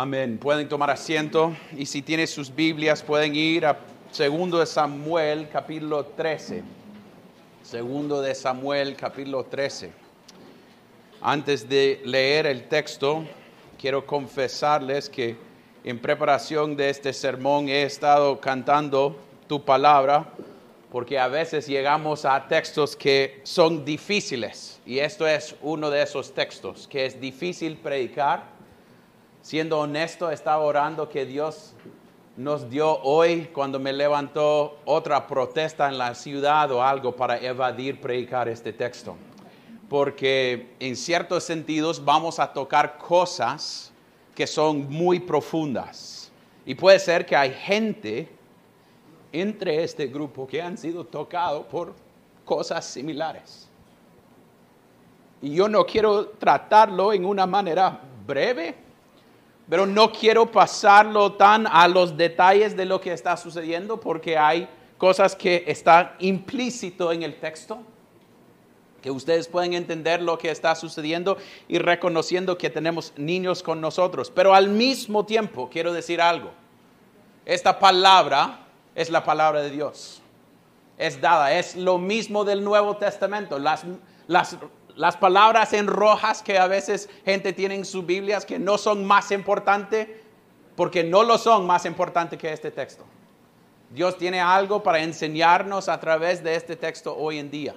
[0.00, 0.38] Amén.
[0.38, 3.80] Pueden tomar asiento y si tienen sus Biblias pueden ir a
[4.12, 6.62] segundo de Samuel capítulo 13.
[7.64, 9.90] Segundo de Samuel capítulo 13.
[11.20, 13.24] Antes de leer el texto,
[13.76, 15.36] quiero confesarles que
[15.82, 19.18] en preparación de este sermón he estado cantando
[19.48, 20.32] tu palabra
[20.92, 26.32] porque a veces llegamos a textos que son difíciles y esto es uno de esos
[26.32, 28.57] textos que es difícil predicar
[29.48, 31.72] siendo honesto, estaba orando que Dios
[32.36, 37.98] nos dio hoy, cuando me levantó, otra protesta en la ciudad o algo para evadir
[37.98, 39.16] predicar este texto.
[39.88, 43.90] Porque en ciertos sentidos vamos a tocar cosas
[44.34, 46.30] que son muy profundas.
[46.66, 48.28] Y puede ser que hay gente
[49.32, 51.94] entre este grupo que han sido tocados por
[52.44, 53.66] cosas similares.
[55.40, 58.87] Y yo no quiero tratarlo en una manera breve,
[59.68, 64.68] pero no quiero pasarlo tan a los detalles de lo que está sucediendo porque hay
[64.96, 67.78] cosas que están implícito en el texto,
[69.02, 71.36] que ustedes pueden entender lo que está sucediendo
[71.68, 74.30] y reconociendo que tenemos niños con nosotros.
[74.30, 76.50] Pero al mismo tiempo, quiero decir algo,
[77.44, 80.20] esta palabra es la palabra de Dios.
[80.96, 83.60] Es dada, es lo mismo del Nuevo Testamento.
[83.60, 83.84] Las,
[84.26, 84.56] las
[84.98, 89.04] las palabras en rojas que a veces gente tiene en sus Biblias que no son
[89.04, 90.08] más importantes,
[90.74, 93.04] porque no lo son más importantes que este texto.
[93.90, 97.76] Dios tiene algo para enseñarnos a través de este texto hoy en día.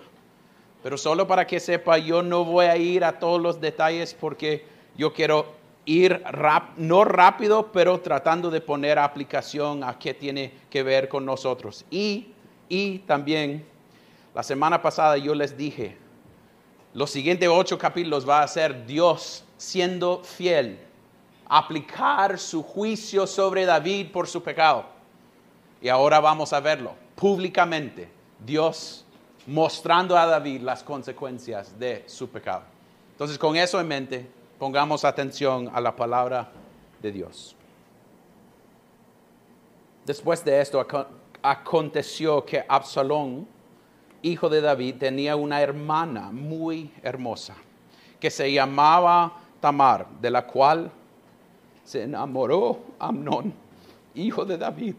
[0.81, 4.65] Pero solo para que sepa, yo no voy a ir a todos los detalles porque
[4.97, 5.45] yo quiero
[5.85, 6.23] ir
[6.77, 11.85] no rápido, pero tratando de poner aplicación a qué tiene que ver con nosotros.
[11.91, 12.33] Y,
[12.67, 13.63] y también,
[14.33, 16.00] la semana pasada yo les dije,
[16.93, 20.79] los siguientes ocho capítulos va a ser Dios siendo fiel,
[21.47, 24.85] aplicar su juicio sobre David por su pecado.
[25.81, 28.09] Y ahora vamos a verlo públicamente,
[28.43, 29.05] Dios
[29.47, 32.63] mostrando a David las consecuencias de su pecado.
[33.11, 36.51] Entonces, con eso en mente, pongamos atención a la palabra
[37.01, 37.55] de Dios.
[40.05, 40.85] Después de esto,
[41.41, 43.47] aconteció que Absalón,
[44.21, 47.55] hijo de David, tenía una hermana muy hermosa
[48.19, 50.91] que se llamaba Tamar, de la cual
[51.83, 53.53] se enamoró Amnón,
[54.13, 54.95] hijo de David.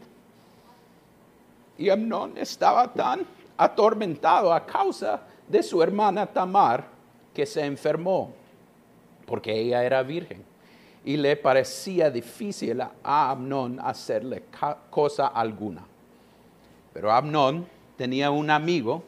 [1.78, 3.24] Y Amnón estaba tan
[3.56, 6.84] atormentado a causa de su hermana Tamar
[7.32, 8.32] que se enfermó,
[9.26, 10.44] porque ella era virgen.
[11.04, 14.44] Y le parecía difícil a Amnón hacerle
[14.90, 15.84] cosa alguna.
[16.92, 17.66] Pero Amnón
[17.96, 19.02] tenía un amigo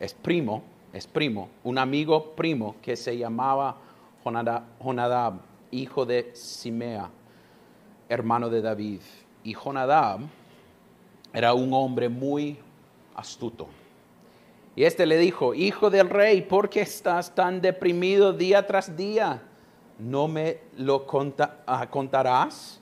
[0.00, 3.76] es primo, es primo, un amigo primo que se llamaba
[4.24, 7.10] Jonadab, hijo de Simea,
[8.08, 9.00] hermano de David.
[9.42, 10.20] Y Jonadab
[11.32, 12.58] era un hombre muy
[13.14, 13.68] astuto.
[14.76, 19.42] Y este le dijo, hijo del rey, ¿por qué estás tan deprimido día tras día?
[19.98, 21.04] ¿No me lo
[21.66, 22.80] ah, contarás?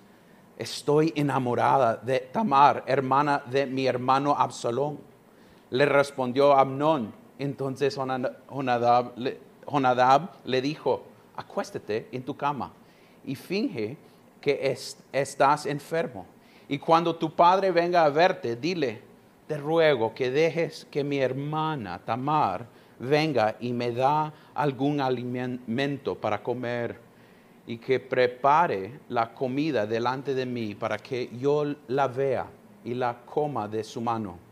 [0.58, 5.15] Estoy enamorada de Tamar, hermana de mi hermano Absalón
[5.70, 7.12] le respondió Amnón.
[7.38, 7.96] Entonces
[8.46, 11.02] Jonadab, le, dijo,
[11.36, 12.72] acuéstate en tu cama
[13.24, 13.96] y finge
[14.40, 14.74] que
[15.12, 16.26] estás enfermo.
[16.68, 19.02] Y cuando tu padre venga a verte, dile,
[19.46, 22.66] te ruego que dejes que mi hermana Tamar
[22.98, 26.98] venga y me da algún alimento para comer
[27.66, 32.46] y que prepare la comida delante de mí para que yo la vea
[32.84, 34.45] y la coma de su mano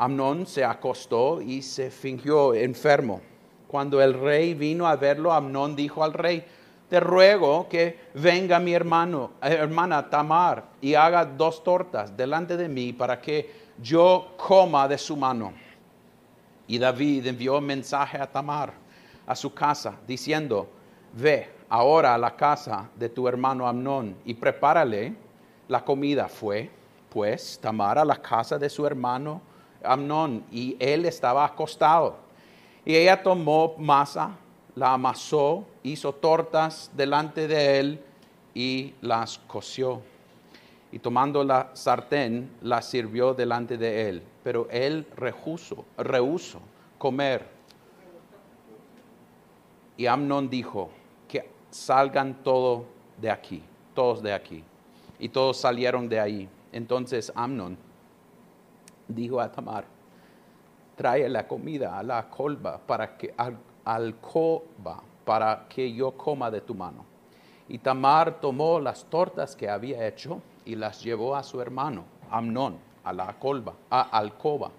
[0.00, 3.20] Amnón se acostó y se fingió enfermo.
[3.68, 6.42] Cuando el rey vino a verlo, Amnón dijo al rey,
[6.88, 12.94] te ruego que venga mi hermano, hermana Tamar y haga dos tortas delante de mí
[12.94, 15.52] para que yo coma de su mano.
[16.66, 18.72] Y David envió mensaje a Tamar
[19.26, 20.66] a su casa diciendo,
[21.12, 25.12] ve ahora a la casa de tu hermano Amnón y prepárale
[25.68, 26.26] la comida.
[26.26, 26.70] Fue
[27.10, 29.49] pues Tamar a la casa de su hermano
[29.82, 32.16] Amnón y él estaba acostado.
[32.84, 34.36] Y ella tomó masa,
[34.74, 38.04] la amasó, hizo tortas delante de él
[38.54, 40.02] y las coció.
[40.92, 44.22] Y tomando la sartén, la sirvió delante de él.
[44.42, 46.60] Pero él rehusó, rehusó
[46.98, 47.46] comer.
[49.96, 50.90] Y Amnón dijo,
[51.28, 52.82] que salgan todos
[53.20, 53.62] de aquí,
[53.94, 54.64] todos de aquí.
[55.18, 56.48] Y todos salieron de ahí.
[56.72, 57.76] Entonces Amnón
[59.14, 59.84] dijo a Tamar,
[60.96, 66.60] trae la comida a la colba para que, al, alcoba para que yo coma de
[66.60, 67.04] tu mano.
[67.68, 72.78] Y Tamar tomó las tortas que había hecho y las llevó a su hermano, Amnón,
[73.04, 74.70] a la colba, a alcoba.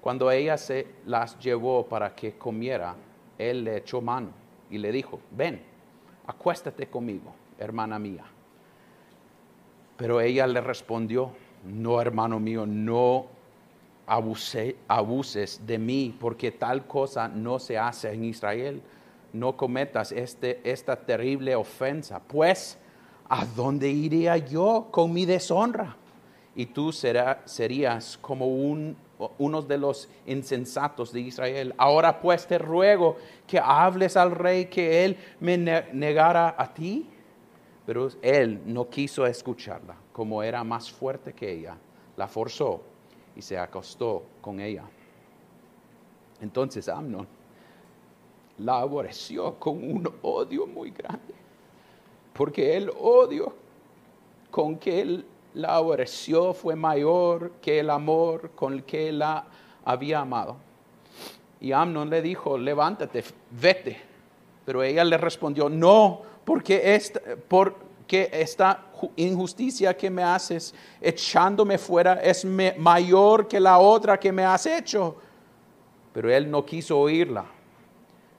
[0.00, 2.94] Cuando ella se las llevó para que comiera,
[3.38, 4.28] él le echó mano
[4.70, 5.62] y le dijo, ven,
[6.26, 8.24] acuéstate conmigo, hermana mía.
[9.96, 11.30] Pero ella le respondió,
[11.64, 13.26] no, hermano mío, no
[14.88, 18.82] abuses de mí, porque tal cosa no se hace en Israel.
[19.32, 22.78] No cometas este, esta terrible ofensa, pues,
[23.28, 25.96] ¿a dónde iría yo con mi deshonra?
[26.54, 28.94] Y tú serías como un,
[29.38, 31.74] uno de los insensatos de Israel.
[31.78, 33.16] Ahora pues te ruego
[33.46, 37.08] que hables al rey que él me negara a ti.
[37.86, 41.76] Pero él no quiso escucharla, como era más fuerte que ella,
[42.16, 42.91] la forzó
[43.36, 44.84] y se acostó con ella.
[46.40, 47.26] Entonces Amnon
[48.58, 51.34] la aborreció con un odio muy grande,
[52.32, 53.54] porque el odio
[54.50, 59.46] con que él la aborreció fue mayor que el amor con el que la
[59.84, 60.56] había amado.
[61.60, 64.00] Y Amnon le dijo, levántate, vete.
[64.64, 72.14] Pero ella le respondió, no, porque esta, porque esta injusticia que me haces echándome fuera
[72.14, 75.16] es mayor que la otra que me has hecho.
[76.12, 77.46] Pero él no quiso oírla.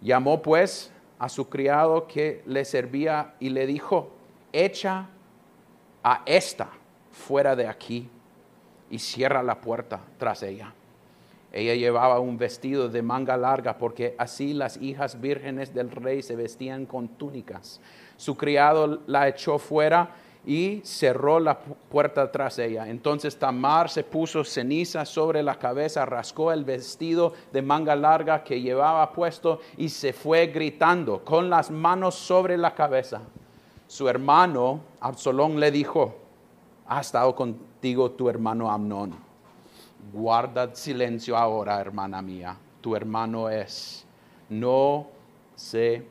[0.01, 4.11] Llamó pues a su criado que le servía y le dijo,
[4.51, 5.09] echa
[6.03, 6.69] a esta
[7.11, 8.09] fuera de aquí
[8.89, 10.73] y cierra la puerta tras ella.
[11.53, 16.35] Ella llevaba un vestido de manga larga porque así las hijas vírgenes del rey se
[16.35, 17.79] vestían con túnicas.
[18.17, 22.87] Su criado la echó fuera y cerró la puerta tras ella.
[22.89, 28.61] Entonces Tamar se puso ceniza sobre la cabeza, rascó el vestido de manga larga que
[28.61, 33.21] llevaba puesto y se fue gritando con las manos sobre la cabeza.
[33.87, 36.15] Su hermano Absalón le dijo,
[36.87, 39.15] ha estado contigo tu hermano Amnón.
[40.11, 42.57] Guarda silencio ahora, hermana mía.
[42.81, 44.05] Tu hermano es.
[44.49, 45.07] No
[45.55, 46.05] se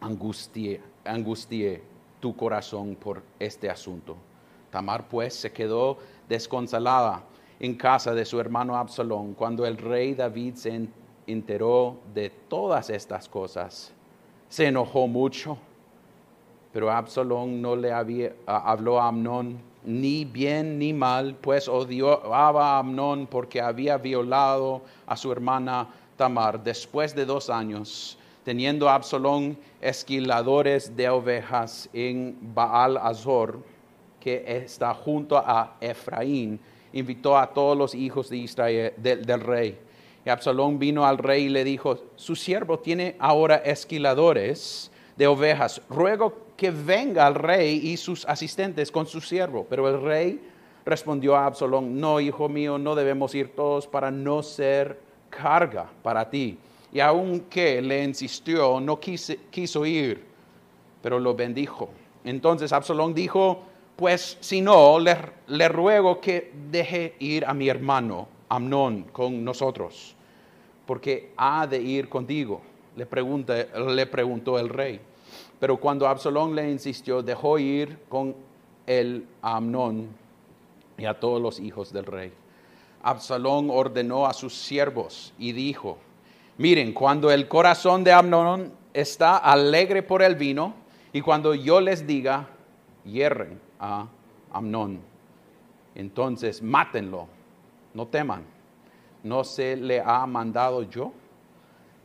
[0.00, 1.91] angustie, angustie
[2.22, 4.16] tu corazón por este asunto.
[4.70, 5.98] Tamar pues se quedó
[6.28, 7.24] desconsolada
[7.58, 10.88] en casa de su hermano Absalón cuando el rey David se
[11.26, 13.92] enteró de todas estas cosas.
[14.48, 15.58] Se enojó mucho,
[16.72, 22.78] pero Absalón no le había, habló a Amnón ni bien ni mal, pues odiaba a
[22.78, 30.96] Amnón porque había violado a su hermana Tamar después de dos años teniendo Absalón esquiladores
[30.96, 33.60] de ovejas en Baal Azor,
[34.20, 36.58] que está junto a Efraín,
[36.92, 39.78] invitó a todos los hijos de Israel, del rey.
[40.24, 45.82] Y Absalón vino al rey y le dijo, su siervo tiene ahora esquiladores de ovejas,
[45.88, 49.66] ruego que venga al rey y sus asistentes con su siervo.
[49.68, 50.40] Pero el rey
[50.84, 55.00] respondió a Absalón, no, hijo mío, no debemos ir todos para no ser
[55.30, 56.58] carga para ti
[56.92, 60.24] y aunque le insistió, no quiso ir,
[61.00, 61.88] pero lo bendijo.
[62.24, 63.62] Entonces Absalón dijo,
[63.96, 70.14] pues si no, le, ruego que deje ir a mi hermano Amnón con nosotros,
[70.86, 72.60] porque ha de ir contigo,
[72.96, 73.06] le,
[73.94, 75.00] le preguntó el rey.
[75.58, 78.34] Pero cuando Absalón le insistió, dejó ir con
[78.86, 80.08] el Amnón
[80.98, 82.32] y a todos los hijos del rey.
[83.02, 85.98] Absalón ordenó a sus siervos y dijo,
[86.62, 90.74] Miren, cuando el corazón de Amnón está alegre por el vino
[91.12, 92.50] y cuando yo les diga,
[93.04, 94.06] hierren a
[94.52, 95.00] Amnón,
[95.96, 97.26] entonces mátenlo,
[97.94, 98.44] no teman,
[99.24, 101.12] no se le ha mandado yo.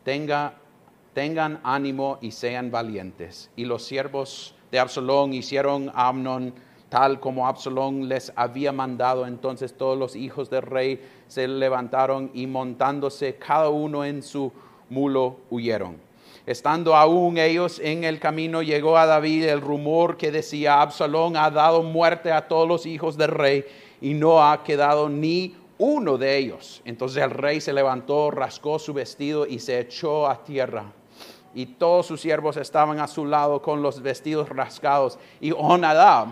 [0.03, 0.55] Tenga,
[1.13, 3.51] tengan ánimo y sean valientes.
[3.55, 6.55] Y los siervos de Absalón hicieron a Amnón
[6.89, 9.25] tal como Absalón les había mandado.
[9.25, 14.51] Entonces todos los hijos del rey se levantaron y montándose cada uno en su
[14.89, 15.97] mulo huyeron.
[16.45, 21.51] Estando aún ellos en el camino, llegó a David el rumor que decía, Absalón ha
[21.51, 23.65] dado muerte a todos los hijos del rey
[23.99, 26.81] y no ha quedado ni uno de ellos.
[26.85, 30.85] Entonces el rey se levantó, rascó su vestido y se echó a tierra.
[31.53, 35.17] Y todos sus siervos estaban a su lado con los vestidos rascados.
[35.41, 36.27] Y Onadab,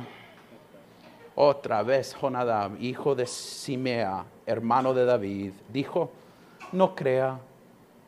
[1.36, 6.10] otra vez Jonadab, hijo de Simea, hermano de David, dijo,
[6.72, 7.40] no crea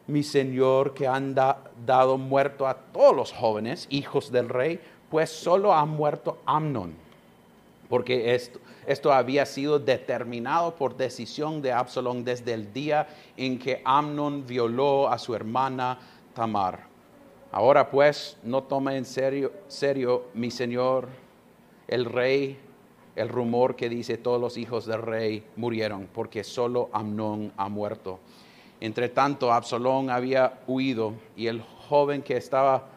[0.07, 4.79] mi señor que han dado muerto a todos los jóvenes, hijos del rey,
[5.09, 6.93] pues solo ha muerto Amnon,
[7.89, 8.33] porque
[8.85, 15.09] esto, había sido determinado por decisión de Absalón desde el día en que Amnon violó
[15.09, 15.99] a su hermana
[16.33, 16.87] Tamar.
[17.51, 19.51] Ahora pues, no tome en serio
[20.33, 21.09] mi señor,
[21.87, 22.57] el rey,
[23.17, 28.19] el rumor que dice todos los hijos del rey murieron, porque solo Amnón ha muerto.
[28.79, 32.89] Entre tanto, Absalón había huido y el joven que estaba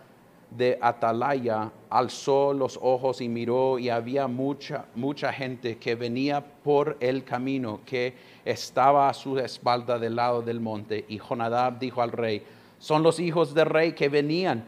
[0.51, 6.97] de Atalaya alzó los ojos y miró y había mucha, mucha gente que venía por
[7.01, 11.05] el camino que estaba a su espalda del lado del monte.
[11.09, 12.45] Y Jonadab dijo al rey,
[12.79, 14.67] son los hijos del rey que venían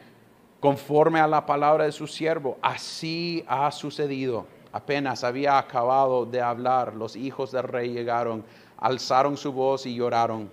[0.61, 2.57] conforme a la palabra de su siervo.
[2.63, 4.47] Así ha sucedido.
[4.73, 8.43] Apenas había acabado de hablar, los hijos del rey llegaron,
[8.79, 10.51] alzaron su voz y lloraron.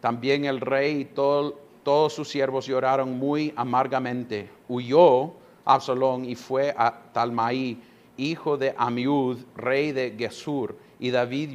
[0.00, 4.50] También el rey y todos sus siervos lloraron muy amargamente.
[4.68, 5.32] Huyó
[5.64, 7.80] Absalón y fue a Talmaí,
[8.16, 11.50] hijo de Amiud, rey de Gesur, y David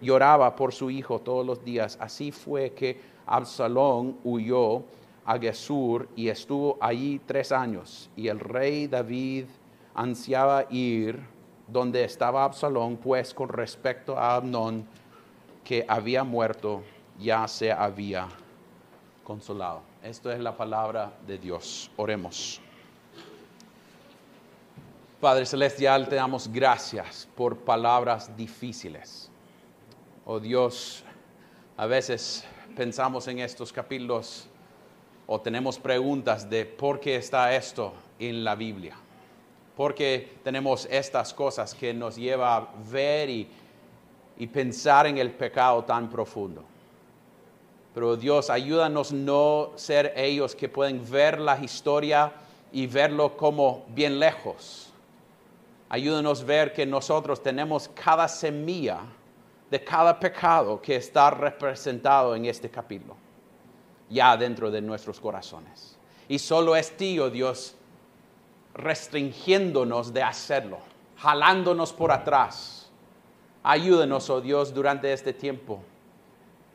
[0.00, 1.98] lloraba por su hijo todos los días.
[2.00, 4.82] Así fue que Absalón huyó
[5.24, 8.08] a Gesur y estuvo allí tres años.
[8.16, 9.46] Y el rey David
[9.94, 11.20] ansiaba ir
[11.66, 14.86] donde estaba Absalón, pues con respecto a Amnón,
[15.64, 16.82] que había muerto,
[17.18, 18.28] ya se había
[19.24, 19.82] consolado.
[20.02, 21.90] Esto es la palabra de Dios.
[21.96, 22.60] Oremos.
[25.20, 29.30] Padre Celestial, te damos gracias por palabras difíciles.
[30.24, 31.04] Oh Dios,
[31.76, 32.44] a veces
[32.76, 34.48] pensamos en estos capítulos
[35.26, 38.96] o tenemos preguntas de por qué está esto en la Biblia.
[39.76, 43.48] ¿Por qué tenemos estas cosas que nos lleva a ver y,
[44.42, 46.64] y pensar en el pecado tan profundo.
[47.94, 52.32] Pero Dios, ayúdanos no ser ellos que pueden ver la historia
[52.72, 54.92] y verlo como bien lejos.
[55.88, 59.00] Ayúdanos ver que nosotros tenemos cada semilla
[59.70, 63.14] de cada pecado que está representado en este capítulo,
[64.08, 65.98] ya dentro de nuestros corazones.
[66.28, 67.74] Y solo es ti, oh Dios,
[68.74, 70.78] restringiéndonos de hacerlo,
[71.18, 72.90] jalándonos por atrás.
[73.62, 75.80] Ayúdenos, oh Dios, durante este tiempo,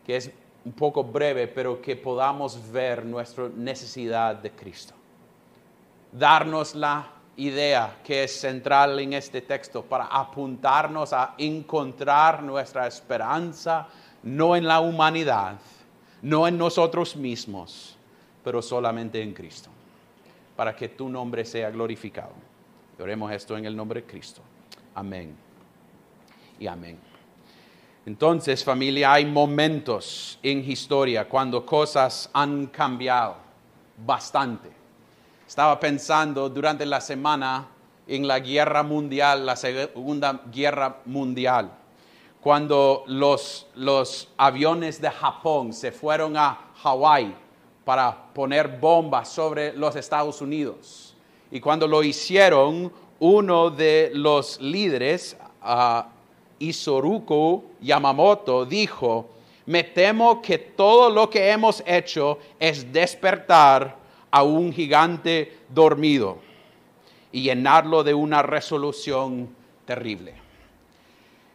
[0.05, 0.31] que es
[0.63, 4.93] un poco breve, pero que podamos ver nuestra necesidad de Cristo.
[6.11, 13.87] Darnos la idea que es central en este texto para apuntarnos a encontrar nuestra esperanza
[14.23, 15.57] no en la humanidad,
[16.21, 17.95] no en nosotros mismos,
[18.43, 19.69] pero solamente en Cristo,
[20.57, 22.33] para que tu nombre sea glorificado.
[22.99, 24.41] oremos esto en el nombre de Cristo.
[24.93, 25.33] Amén.
[26.59, 26.99] Y amén.
[28.05, 33.37] Entonces, familia, hay momentos en historia cuando cosas han cambiado
[34.05, 34.77] bastante
[35.47, 37.69] estaba pensando durante la semana
[38.05, 41.71] en la guerra mundial, la segunda guerra mundial,
[42.41, 47.33] cuando los, los aviones de Japón se fueron a Hawái
[47.87, 51.15] para poner bombas sobre los Estados Unidos.
[51.49, 56.01] Y cuando lo hicieron, uno de los líderes, uh,
[56.59, 59.29] Isoruko Yamamoto, dijo,
[59.67, 63.95] me temo que todo lo que hemos hecho es despertar
[64.31, 66.39] a un gigante dormido
[67.31, 69.47] y llenarlo de una resolución
[69.85, 70.46] terrible.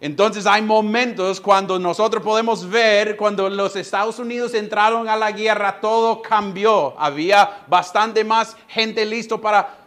[0.03, 5.81] Entonces hay momentos cuando nosotros podemos ver, cuando los Estados Unidos entraron a la guerra,
[5.81, 6.99] todo cambió.
[6.99, 9.87] Había bastante más gente listo para,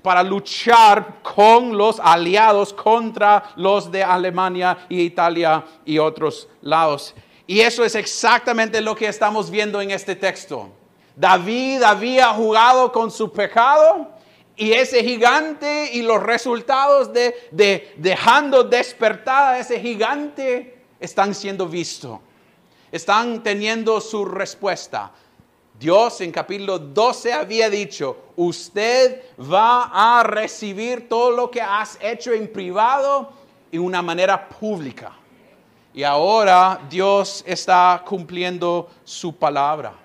[0.00, 7.14] para luchar con los aliados contra los de Alemania y Italia y otros lados.
[7.46, 10.70] Y eso es exactamente lo que estamos viendo en este texto.
[11.14, 14.08] David había jugado con su pecado
[14.60, 22.18] y ese gigante y los resultados de, dejando despertada a ese gigante están siendo vistos.
[22.92, 25.12] Están teniendo su respuesta.
[25.78, 32.34] Dios en capítulo 12 había dicho, usted va a recibir todo lo que has hecho
[32.34, 33.32] en privado
[33.72, 35.12] en una manera pública.
[35.94, 39.99] Y ahora Dios está cumpliendo su palabra.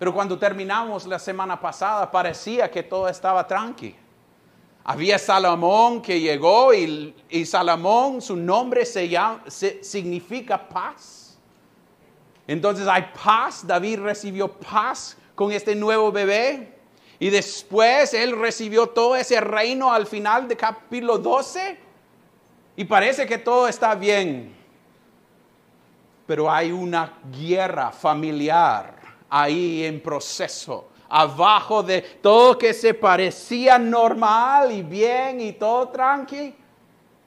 [0.00, 3.94] Pero cuando terminamos la semana pasada parecía que todo estaba tranqui.
[4.82, 11.38] Había Salomón que llegó y, Salomón, su nombre se significa paz.
[12.46, 16.78] Entonces hay paz, David recibió paz con este nuevo bebé.
[17.18, 21.78] Y después él recibió todo ese reino al final de capítulo 12.
[22.74, 24.56] Y parece que todo está bien.
[26.26, 28.99] Pero hay una guerra familiar
[29.30, 36.54] ahí en proceso, abajo de todo que se parecía normal y bien y todo tranqui,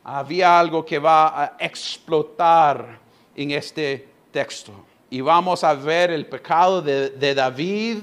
[0.03, 2.99] había algo que va a explotar
[3.35, 4.73] en este texto.
[5.09, 7.99] Y vamos a ver el pecado de, David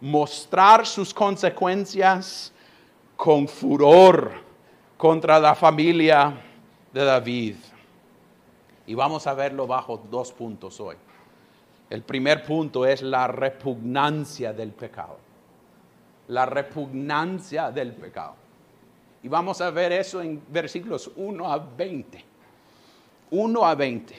[0.00, 2.52] mostrar sus consecuencias
[3.16, 4.32] con furor
[4.96, 6.40] contra la familia
[6.92, 7.56] de David.
[8.86, 10.96] Y vamos a verlo bajo dos puntos hoy.
[11.92, 15.18] El primer punto es la repugnancia del pecado.
[16.28, 18.34] La repugnancia del pecado.
[19.22, 22.24] Y vamos a ver eso en versículos 1 a 20.
[23.32, 24.14] 1 a 20.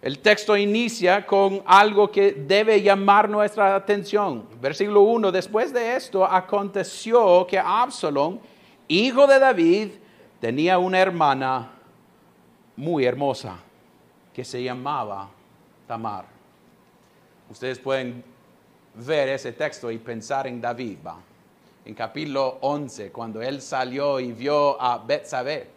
[0.00, 4.46] El texto inicia con algo que debe llamar nuestra atención.
[4.60, 8.38] Versículo 1, después de esto aconteció que Absalom,
[8.86, 9.88] hijo de David,
[10.38, 11.72] tenía una hermana
[12.76, 13.58] muy hermosa
[14.32, 15.28] que se llamaba
[15.88, 16.38] Tamar.
[17.50, 18.22] Ustedes pueden
[18.94, 20.98] ver ese texto y pensar en David.
[21.84, 25.68] En capítulo 11, cuando él salió y vio a Betsabé,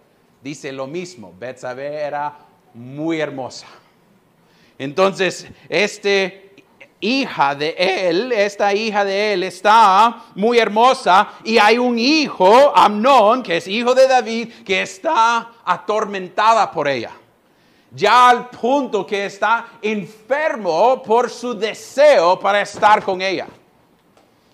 [0.43, 1.33] dice lo mismo.
[1.37, 2.37] Betsabé era
[2.75, 3.65] muy hermosa.
[4.77, 6.53] Entonces, este
[6.99, 13.41] hija de él, esta hija de él está muy hermosa y hay un hijo, Amnón,
[13.41, 17.11] que es hijo de David, que está atormentada por ella.
[17.95, 23.47] Ya al punto que está enfermo por su deseo para estar con ella.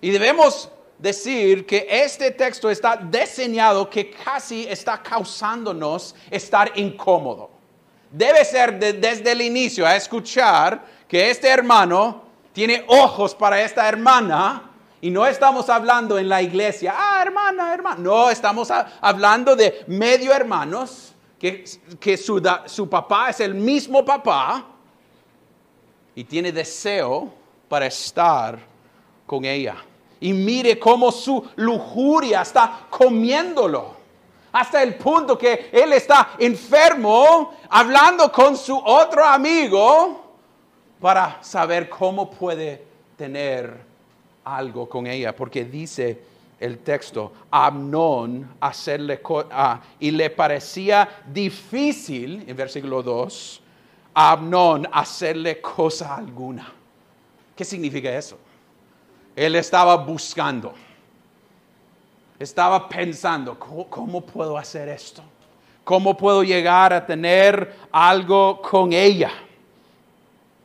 [0.02, 7.50] Y debemos decir que este texto está diseñado que casi está causándonos estar incómodo.
[8.12, 14.70] Debe ser desde el inicio a escuchar que este hermano tiene ojos para esta hermana
[15.02, 17.98] y no estamos hablando en la iglesia, ah, hermana, hermana.
[18.00, 21.64] No, estamos hablando de medio hermanos, que,
[22.00, 24.66] que su, su papá es el mismo papá
[26.14, 27.32] y tiene deseo
[27.68, 28.60] para estar
[29.26, 29.78] con ella.
[30.20, 33.98] Y mire cómo su lujuria está comiéndolo.
[34.52, 40.34] Hasta el punto que él está enfermo, hablando con su otro amigo
[41.00, 42.84] para saber cómo puede
[43.16, 43.80] tener
[44.44, 46.29] algo con ella, porque dice
[46.60, 49.22] el texto, Amnón hacerle
[50.00, 53.62] y le parecía difícil, en versículo 2,
[54.14, 54.38] a
[54.92, 56.72] hacerle cosa alguna.
[57.56, 58.38] ¿Qué significa eso?
[59.36, 60.74] Él estaba buscando,
[62.38, 65.24] estaba pensando, cómo puedo hacer esto?
[65.84, 69.32] ¿Cómo puedo llegar a tener algo con ella?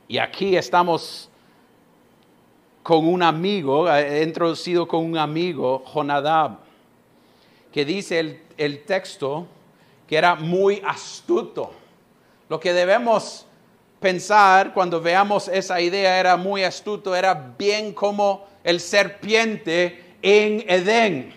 [0.07, 1.29] Y aquí estamos
[2.85, 6.59] con un amigo, he introducido con un amigo, Jonadab,
[7.73, 9.47] que dice el, el texto
[10.07, 11.71] que era muy astuto.
[12.47, 13.47] Lo que debemos
[13.99, 21.33] pensar cuando veamos esa idea era muy astuto, era bien como el serpiente en Edén.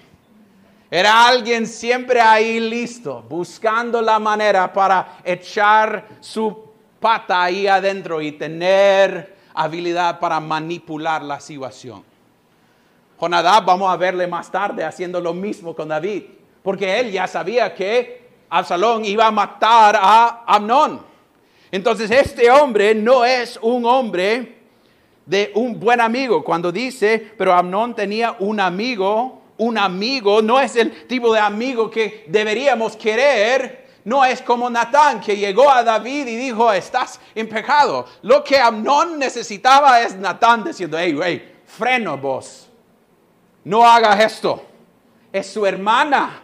[0.91, 6.69] Era alguien siempre ahí listo, buscando la manera para echar su
[7.01, 12.05] pata ahí adentro y tener habilidad para manipular la situación.
[13.18, 16.23] Jonadab vamos a verle más tarde haciendo lo mismo con David,
[16.62, 21.03] porque él ya sabía que Absalón iba a matar a Amnón.
[21.73, 24.59] Entonces este hombre no es un hombre
[25.27, 26.44] de un buen amigo.
[26.44, 31.90] Cuando dice, pero Amnón tenía un amigo, un amigo no es el tipo de amigo
[31.90, 37.47] que deberíamos querer, no es como Natán que llegó a David y dijo, estás en
[37.47, 38.07] pecado.
[38.23, 42.71] Lo que Amnón necesitaba es Natán diciendo, hey, hey, freno vos.
[43.64, 44.64] No hagas esto.
[45.31, 46.40] Es su hermana.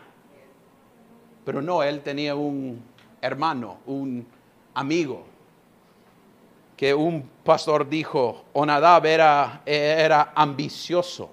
[1.42, 2.84] Pero no, él tenía un
[3.22, 4.26] hermano, un
[4.74, 5.24] amigo.
[6.76, 11.30] Que un pastor dijo, Onadab era, era ambicioso.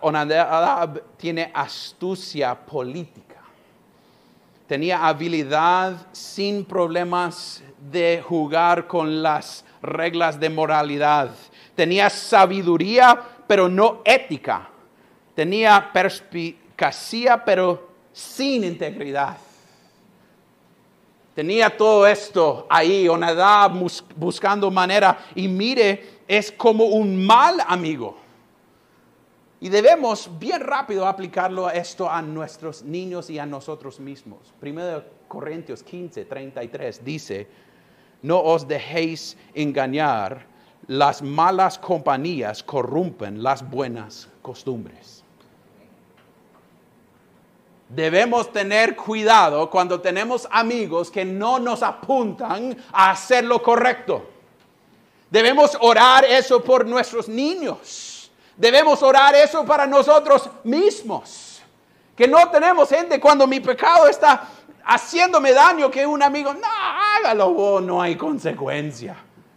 [0.00, 3.21] Onadab tiene astucia política
[4.66, 11.30] tenía habilidad sin problemas de jugar con las reglas de moralidad.
[11.74, 14.68] Tenía sabiduría, pero no ética.
[15.34, 19.36] Tenía perspicacía, pero sin integridad.
[21.34, 23.72] Tenía todo esto ahí, Onadab
[24.16, 25.18] buscando manera.
[25.34, 28.21] Y mire, es como un mal amigo.
[29.62, 34.52] Y debemos bien rápido aplicarlo esto a nuestros niños y a nosotros mismos.
[34.58, 37.46] Primero Corintios 15, 33 dice,
[38.22, 40.46] no os dejéis engañar,
[40.88, 45.22] las malas compañías corrompen las buenas costumbres.
[47.88, 54.28] Debemos tener cuidado cuando tenemos amigos que no nos apuntan a hacer lo correcto.
[55.30, 58.11] Debemos orar eso por nuestros niños
[58.56, 61.62] Debemos orar eso para nosotros mismos.
[62.16, 64.48] Que no tenemos gente cuando mi pecado está
[64.84, 69.16] haciéndome daño que un amigo, no, hágalo vos, no hay consecuencia.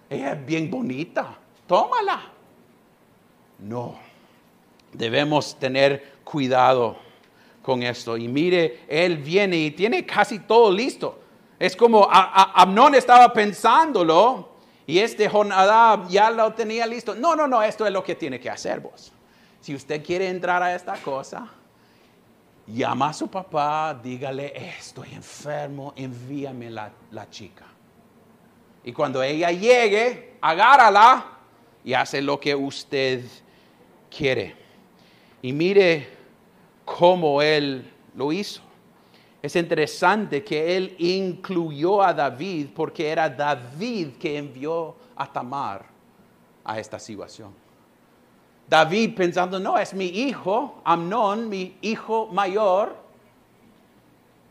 [0.10, 1.36] Ella es bien bonita,
[1.67, 2.31] tómala.
[3.60, 3.95] No,
[4.93, 6.97] debemos tener cuidado
[7.62, 8.15] con esto.
[8.15, 11.19] Y mire, él viene y tiene casi todo listo.
[11.58, 14.55] Es como Amnón estaba pensándolo
[14.88, 17.15] y este Jonadab ya lo tenía listo.
[17.15, 19.12] No, no, no, esto es lo que tiene que hacer vos.
[19.62, 21.48] Si usted quiere entrar a esta cosa,
[22.67, 27.65] llama a su papá, dígale, estoy enfermo, envíame la, la chica.
[28.84, 31.26] Y cuando ella llegue, agárrala
[31.84, 33.24] y hace lo que usted
[34.15, 34.56] quiere.
[35.41, 36.10] Y mire
[36.86, 38.62] cómo él lo hizo.
[39.45, 45.86] Es interesante que él incluyó a David porque era David que envió a Tamar
[46.63, 47.53] a esta situación.
[48.67, 52.95] David pensando, no, es mi hijo, Amnón, mi hijo mayor.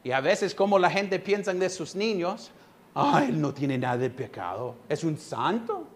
[0.04, 2.52] Y a veces como la gente piensa de sus niños,
[2.94, 5.88] ah, él no tiene nada de pecado, es un santo,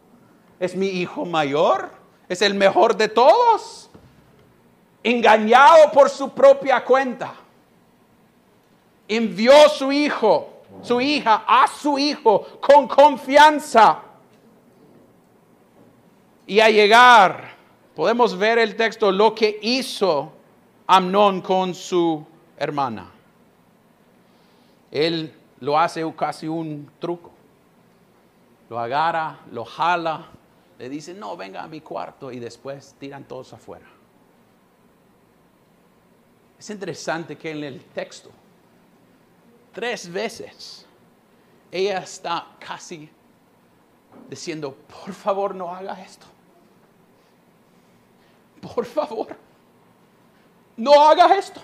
[0.59, 1.93] es mi hijo mayor,
[2.29, 3.91] es el mejor de todos,
[5.05, 7.33] engañado por su propia cuenta
[9.09, 14.03] envió su hijo, su hija, a su hijo con confianza.
[16.47, 17.57] Y a llegar,
[17.95, 20.33] podemos ver el texto, lo que hizo
[20.87, 22.25] Amnón con su
[22.57, 23.11] hermana.
[24.91, 27.31] Él lo hace casi un truco.
[28.71, 30.29] Lo agarra, lo jala,
[30.79, 33.87] le dice, no, venga a mi cuarto y después tiran todos afuera.
[36.59, 38.31] Es interesante que en el texto
[39.79, 40.85] tres veces,
[41.71, 43.09] ella está casi
[44.29, 46.27] diciendo, por favor no haga esto.
[48.61, 49.37] Por favor,
[50.77, 51.61] no haga esto.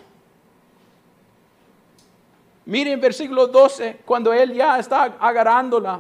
[2.67, 5.99] Miren versículo 12, cuando él ya está agarrándola.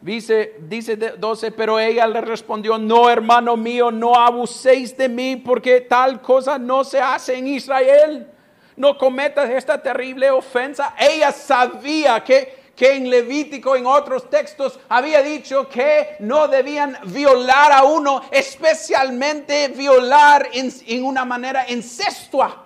[0.00, 5.80] Dice, dice 12, pero ella le respondió, no hermano mío, no abuséis de mí porque
[5.80, 8.32] tal cosa no se hace en Israel
[8.78, 10.94] no cometas esta terrible ofensa.
[10.98, 17.72] Ella sabía que, que en Levítico, en otros textos, había dicho que no debían violar
[17.72, 22.64] a uno, especialmente violar en, en una manera incestua.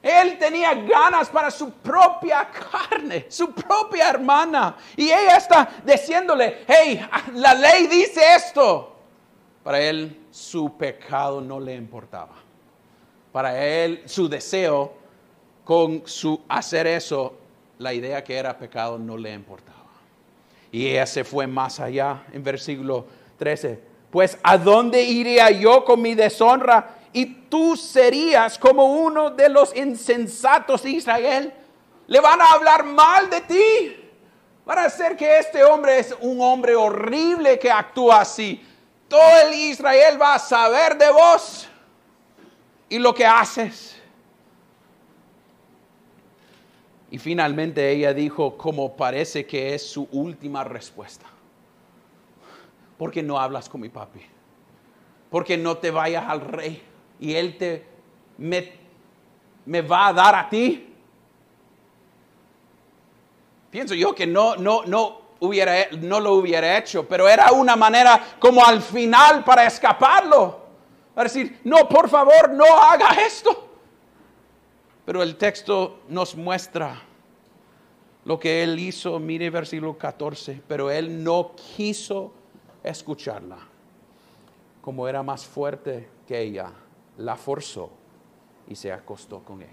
[0.00, 4.76] Él tenía ganas para su propia carne, su propia hermana.
[4.96, 8.94] Y ella está diciéndole, hey, la ley dice esto.
[9.64, 12.47] Para él su pecado no le importaba
[13.32, 14.92] para él su deseo
[15.64, 17.36] con su hacer eso,
[17.78, 19.78] la idea que era pecado no le importaba.
[20.72, 23.06] Y ella se fue más allá en versículo
[23.38, 23.80] 13.
[24.10, 26.96] Pues ¿a dónde iría yo con mi deshonra?
[27.12, 31.52] Y tú serías como uno de los insensatos de Israel.
[32.06, 34.10] Le van a hablar mal de ti.
[34.64, 38.62] Van a hacer que este hombre es un hombre horrible que actúa así.
[39.08, 41.68] Todo el Israel va a saber de vos
[42.88, 44.00] y lo que haces.
[47.10, 51.26] Y finalmente ella dijo, como parece que es su última respuesta.
[52.98, 54.20] Porque no hablas con mi papi.
[55.30, 56.82] Porque no te vayas al rey
[57.20, 57.86] y él te
[58.36, 58.72] me,
[59.66, 60.94] me va a dar a ti.
[63.70, 68.36] Pienso yo que no, no, no, hubiera, no lo hubiera hecho, pero era una manera
[68.38, 70.67] como al final para escaparlo
[71.20, 73.68] a decir, no, por favor, no haga esto.
[75.04, 77.02] Pero el texto nos muestra
[78.24, 82.32] lo que él hizo, mire versículo 14, pero él no quiso
[82.84, 83.58] escucharla.
[84.82, 86.72] Como era más fuerte que ella,
[87.16, 87.90] la forzó
[88.68, 89.72] y se acostó con ella.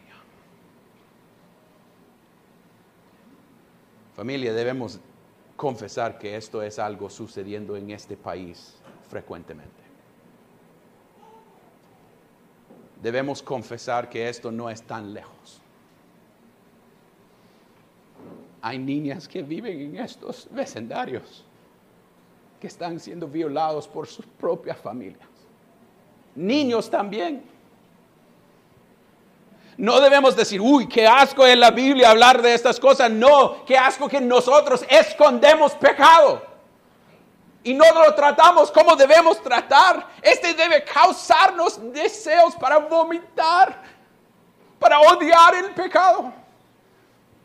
[4.16, 5.00] Familia, debemos
[5.58, 8.76] confesar que esto es algo sucediendo en este país
[9.10, 9.85] frecuentemente.
[13.06, 15.62] Debemos confesar que esto no es tan lejos.
[18.64, 21.46] Hay niñas que viven en estos vecindarios
[22.60, 25.30] que están siendo violados por sus propias familias.
[26.34, 27.44] Niños también.
[29.78, 33.12] No debemos decir, uy, qué asco en la Biblia hablar de estas cosas.
[33.12, 36.42] No, qué asco que nosotros escondemos pecado
[37.66, 43.82] y no lo tratamos como debemos tratar, este debe causarnos deseos para vomitar,
[44.78, 46.32] para odiar el pecado,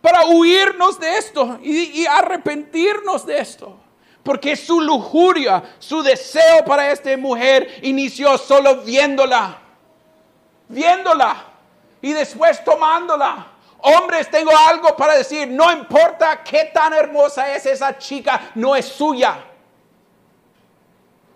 [0.02, 3.74] para huirnos de esto y, arrepentirnos de esto.
[4.22, 9.56] Porque su lujuria, su deseo para esta mujer inició solo viéndola,
[10.68, 11.44] viéndola
[12.02, 13.46] y después tomándola.
[13.78, 18.84] Hombres, tengo algo para decir, no importa qué tan hermosa es esa chica, no es
[18.84, 19.46] suya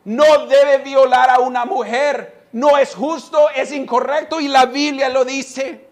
[0.05, 2.45] no debe violar a una mujer.
[2.53, 5.89] No es justo, es incorrecto y la Biblia lo dice.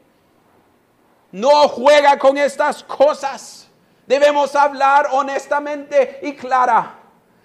[1.32, 3.68] No juega con estas cosas.
[4.06, 6.98] Debemos hablar honestamente y clara.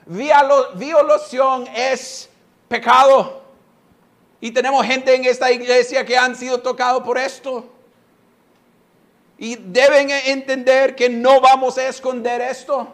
[0.05, 2.29] Violación es
[2.67, 3.41] pecado.
[4.39, 7.65] Y tenemos gente en esta iglesia que han sido tocados por esto.
[9.37, 12.93] Y deben entender que no vamos a esconder esto.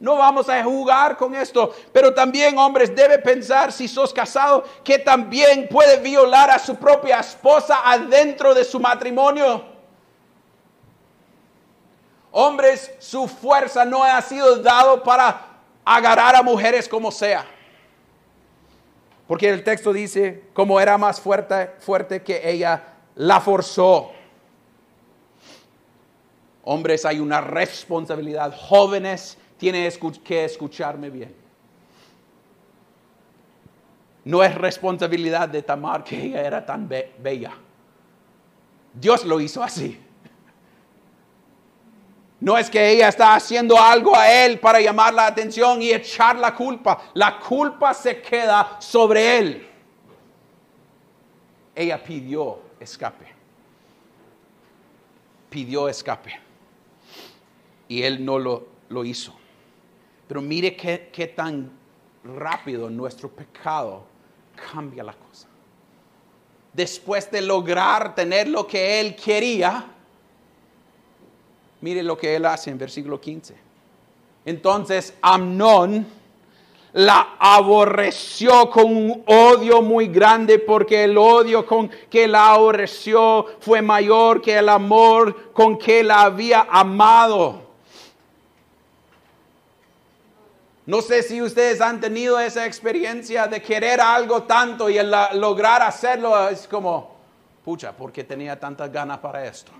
[0.00, 1.74] No vamos a jugar con esto.
[1.92, 7.18] Pero también, hombres, debe pensar si sos casado que también puede violar a su propia
[7.18, 9.64] esposa adentro de su matrimonio.
[12.30, 15.46] Hombres, su fuerza no ha sido dado para
[15.84, 17.44] agarrar a mujeres como sea.
[19.26, 22.82] Porque el texto dice, como era más fuerte, fuerte que ella,
[23.16, 24.12] la forzó.
[26.62, 28.54] Hombres, hay una responsabilidad.
[28.56, 29.90] Jóvenes, tienen
[30.24, 31.34] que escucharme bien.
[34.24, 37.52] No es responsabilidad de Tamar que ella era tan bella.
[38.92, 39.98] Dios lo hizo así.
[42.40, 46.36] No es que ella está haciendo algo a él para llamar la atención y echar
[46.36, 47.10] la culpa.
[47.14, 49.68] La culpa se queda sobre él.
[51.74, 53.26] Ella pidió escape.
[55.50, 56.38] Pidió escape.
[57.88, 59.37] Y él no lo, lo hizo.
[60.28, 61.70] Pero mire qué, tan
[62.22, 64.04] rápido nuestro pecado
[64.72, 65.48] cambia la cosa.
[66.72, 69.86] Después de lograr tener lo que él quería,
[71.80, 73.54] Mire lo que él hace en versículo 15.
[74.44, 76.06] Entonces Amnón
[76.92, 83.82] la aborreció con un odio muy grande porque el odio con que la aborreció fue
[83.82, 87.67] mayor que el amor con que la había amado.
[90.88, 94.98] No sé si ustedes han tenido esa experiencia de querer algo tanto y
[95.34, 97.14] lograr hacerlo es como,
[97.62, 99.70] pucha, porque tenía tantas ganas para esto.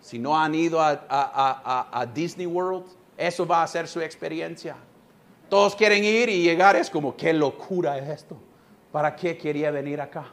[0.00, 4.76] Si no han ido a, Disney World, eso va a ser su experiencia.
[5.48, 8.36] Todos quieren ir y llegar, es como, qué locura es esto.
[8.92, 10.26] ¿Para qué quería venir acá?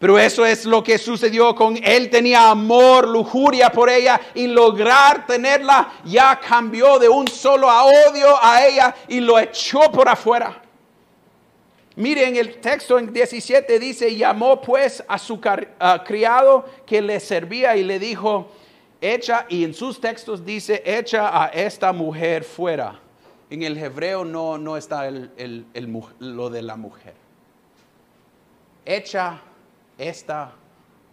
[0.00, 2.08] Pero eso es lo que sucedió con él.
[2.08, 8.34] Tenía amor, lujuria por ella y lograr tenerla ya cambió de un solo a odio
[8.42, 10.62] a ella y lo echó por afuera.
[11.96, 17.84] Miren el texto en 17 dice, llamó pues a su criado que le servía y
[17.84, 18.50] le dijo,
[19.02, 22.98] echa, y en sus textos dice, echa a esta mujer fuera.
[23.50, 25.66] En el hebreo no, no está el,
[26.20, 27.12] lo de la mujer.
[28.86, 29.42] Echa
[30.08, 30.52] esta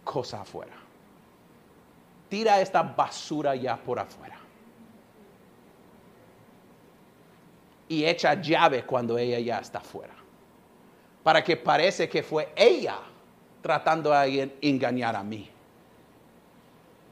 [0.04, 0.74] cosa afuera.
[2.28, 4.36] Tira esta basura ya por afuera.
[7.88, 10.18] Y echa llave cuando ella ya está afuera
[11.28, 12.98] para que parece que fue ella
[13.60, 15.46] tratando de engañar a mí.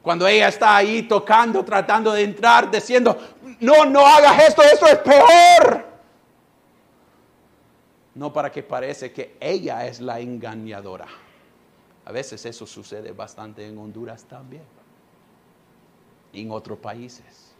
[0.01, 3.15] Cuando ella está ahí tocando, tratando de entrar, diciendo,
[3.59, 5.85] no, no hagas esto, eso es peor.
[8.15, 11.05] No para que parece que ella es la engañadora.
[12.07, 14.63] A veces eso sucede bastante en Honduras también.
[16.31, 17.53] Y en otros países.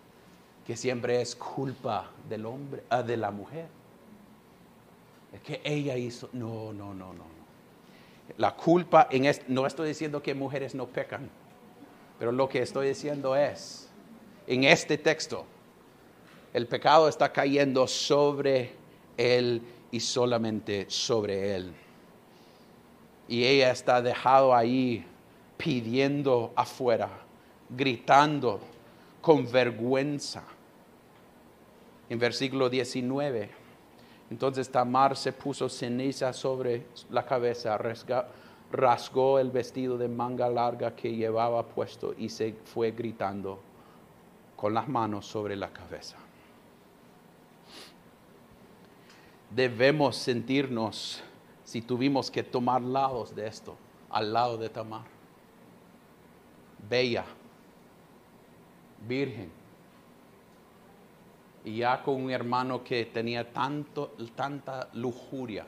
[0.65, 3.67] Que siempre es culpa del hombre, ah, de la mujer
[5.33, 7.23] es que ella hizo, no, no, no, no.
[8.37, 11.29] La culpa, en no estoy diciendo que mujeres no pecan,
[12.19, 13.89] pero lo que estoy diciendo es,
[14.47, 15.45] en este texto,
[16.53, 18.73] el pecado está cayendo sobre
[19.15, 21.73] él y solamente sobre él.
[23.27, 25.05] Y ella está dejado ahí
[25.57, 27.09] pidiendo afuera,
[27.69, 28.59] gritando
[29.21, 30.43] con vergüenza.
[32.09, 33.67] En versículo 19
[34.29, 37.79] entonces Tamar se puso ceniza sobre la cabeza,
[38.71, 43.59] rasgó el vestido de manga larga que llevaba puesto y se fue gritando
[44.55, 46.17] con las manos sobre la cabeza.
[49.49, 51.23] Debemos sentirnos,
[51.67, 53.75] si tuvimos que tomar lados de esto,
[54.09, 55.03] al lado de Tamar.
[56.89, 57.25] Bella,
[59.05, 59.51] virgen,
[61.65, 65.65] y ya con un hermano que tenía tanto, tanta lujuria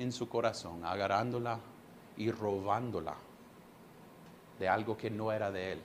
[0.00, 1.60] en su corazón, agarrándola
[2.16, 3.14] y robándola
[4.58, 5.82] de algo que no era de él.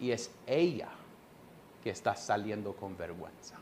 [0.00, 0.88] Y es ella
[1.80, 3.54] que está saliendo con vergüenza.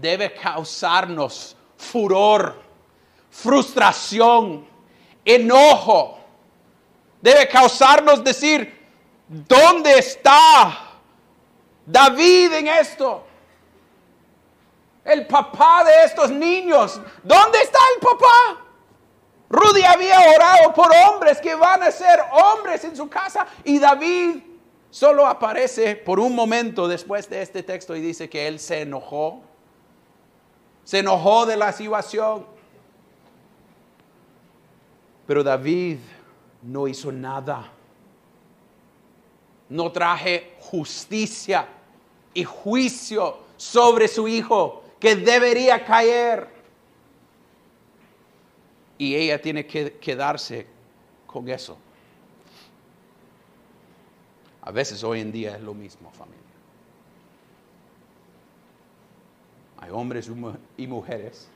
[0.00, 2.62] Debe causarnos furor,
[3.30, 4.66] frustración,
[5.24, 6.18] enojo.
[7.20, 8.80] Debe causarnos decir,
[9.28, 10.92] ¿dónde está
[11.86, 13.24] David en esto.
[15.04, 17.00] El papá de estos niños.
[17.22, 18.64] ¿Dónde está el papá?
[19.48, 24.36] Rudy había orado por hombres que van a ser hombres en su casa y David
[24.90, 29.42] solo aparece por un momento después de este texto y dice que él se enojó.
[30.84, 32.46] Se enojó de la situación.
[35.26, 35.98] Pero David
[36.62, 37.70] no hizo nada.
[39.68, 41.66] No traje justicia
[42.34, 46.48] y juicio sobre su hijo que debería caer.
[48.98, 50.66] Y ella tiene que quedarse
[51.26, 51.76] con eso.
[54.60, 56.41] A veces hoy en día es lo mismo, familia.
[59.82, 60.30] Hay hombres
[60.76, 61.48] y mujeres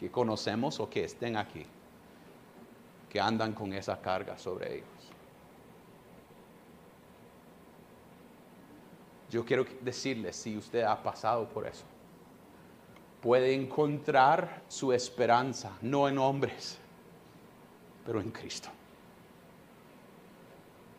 [0.00, 1.64] que conocemos o que estén aquí
[3.08, 4.88] que andan con esa carga sobre ellos.
[9.30, 11.84] Yo quiero decirles, si usted ha pasado por eso,
[13.22, 16.76] puede encontrar su esperanza, no en hombres,
[18.04, 18.68] pero en Cristo.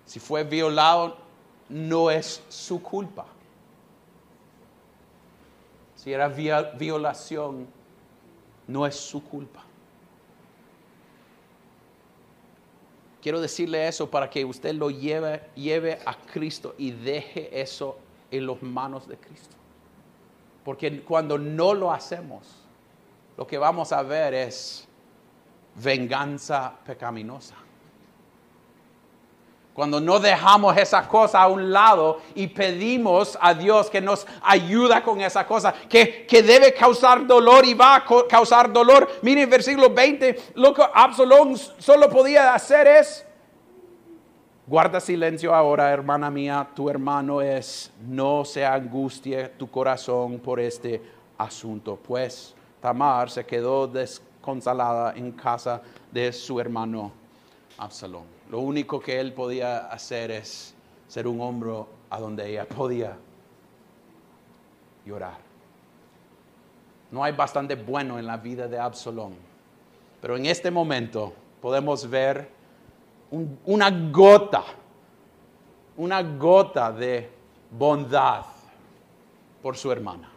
[0.05, 1.17] Si fue violado,
[1.67, 3.25] no es su culpa.
[6.05, 7.65] Si era violación,
[8.67, 9.63] no es su culpa.
[13.23, 17.97] Quiero decirle eso para que usted lo lleve, lleve a Cristo y deje eso
[18.29, 19.55] en las manos de Cristo.
[20.63, 22.55] Porque cuando no lo hacemos,
[23.35, 24.87] lo que vamos a ver es
[25.73, 27.55] venganza pecaminosa.
[29.75, 35.03] Cuando no dejamos esa cosa a un lado y pedimos a Dios que nos ayuda
[35.03, 39.05] con esa cosa, que, debe causar dolor y va a causar dolor.
[39.21, 43.25] Miren, versículo 20, lo que Absalón solo podía hacer es,
[44.65, 51.01] guarda silencio ahora, hermana mía, tu hermano es, no se angustie tu corazón por este
[51.37, 51.99] asunto.
[52.01, 55.81] Pues Tamar se quedó desconsolada en casa
[56.13, 57.11] de su hermano
[57.77, 58.34] Absalón.
[58.55, 60.73] Lo único que él podía hacer es
[61.09, 63.17] ser un hombro a donde ella podía
[65.05, 65.35] llorar.
[67.11, 69.33] No hay bastante bueno en la vida de Absalón,
[70.21, 72.49] pero en este momento podemos ver
[73.65, 74.63] una gota,
[75.97, 77.29] una gota de
[77.69, 78.45] bondad
[79.61, 80.31] por su hermana.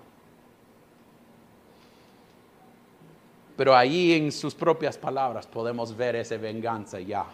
[3.57, 7.25] Pero ahí en sus propias palabras podemos ver esa venganza ya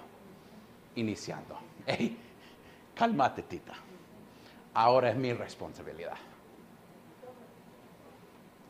[0.96, 1.58] iniciando.
[1.86, 2.16] Hey,
[2.94, 3.74] cálmate, tita.
[4.72, 6.16] Ahora es mi responsabilidad.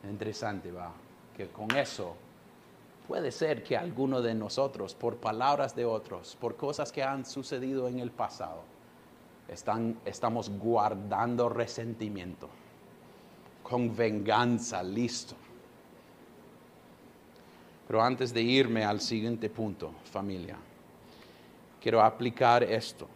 [0.03, 0.91] Interesante, va,
[1.35, 2.15] que con eso
[3.07, 7.87] puede ser que alguno de nosotros, por palabras de otros, por cosas que han sucedido
[7.87, 8.63] en el pasado,
[9.47, 12.49] están, estamos guardando resentimiento,
[13.63, 15.35] con venganza, listo.
[17.87, 20.57] Pero antes de irme al siguiente punto, familia,
[21.85, 23.07] quiero aplicar esto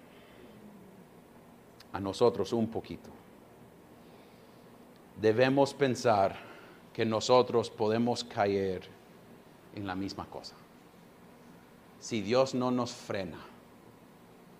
[1.91, 3.09] a nosotros un poquito.
[5.19, 6.35] Debemos pensar
[6.93, 8.87] que nosotros podemos caer
[9.73, 10.53] en la misma cosa.
[11.99, 13.39] Si Dios no nos frena,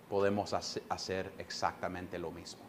[0.10, 2.64] podemos hacer exactamente lo mismo.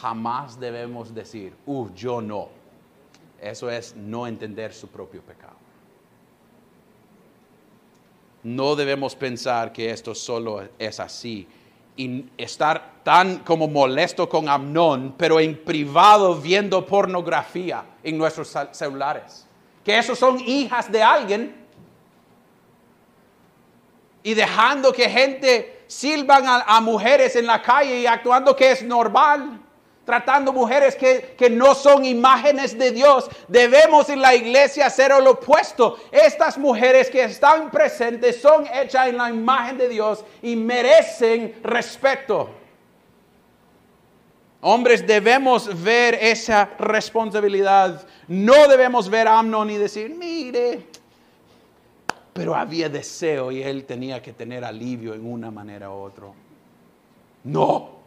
[0.00, 2.50] Jamás debemos decir, uh, yo no.
[3.40, 5.56] Eso es no entender su propio pecado.
[8.42, 11.46] No debemos pensar que esto solo es así.
[11.96, 19.46] Y estar tan como molesto con Amnón, pero en privado viendo pornografía en nuestros celulares.
[19.84, 21.66] Que esos son hijas de alguien.
[24.22, 28.82] Y dejando que gente silban a, a mujeres en la calle y actuando que es
[28.82, 29.60] normal
[30.08, 33.28] tratando mujeres que, no son imágenes de Dios.
[33.46, 35.98] Debemos en la iglesia hacer lo opuesto.
[36.10, 42.48] Estas mujeres que están presentes son hechas en la imagen de Dios y merecen respeto.
[44.62, 48.06] Hombres, debemos ver esa responsabilidad.
[48.28, 50.86] No debemos ver a Amnon y decir, mire,
[52.32, 56.28] pero había deseo y él tenía que tener alivio en una manera u otra.
[57.44, 57.97] No.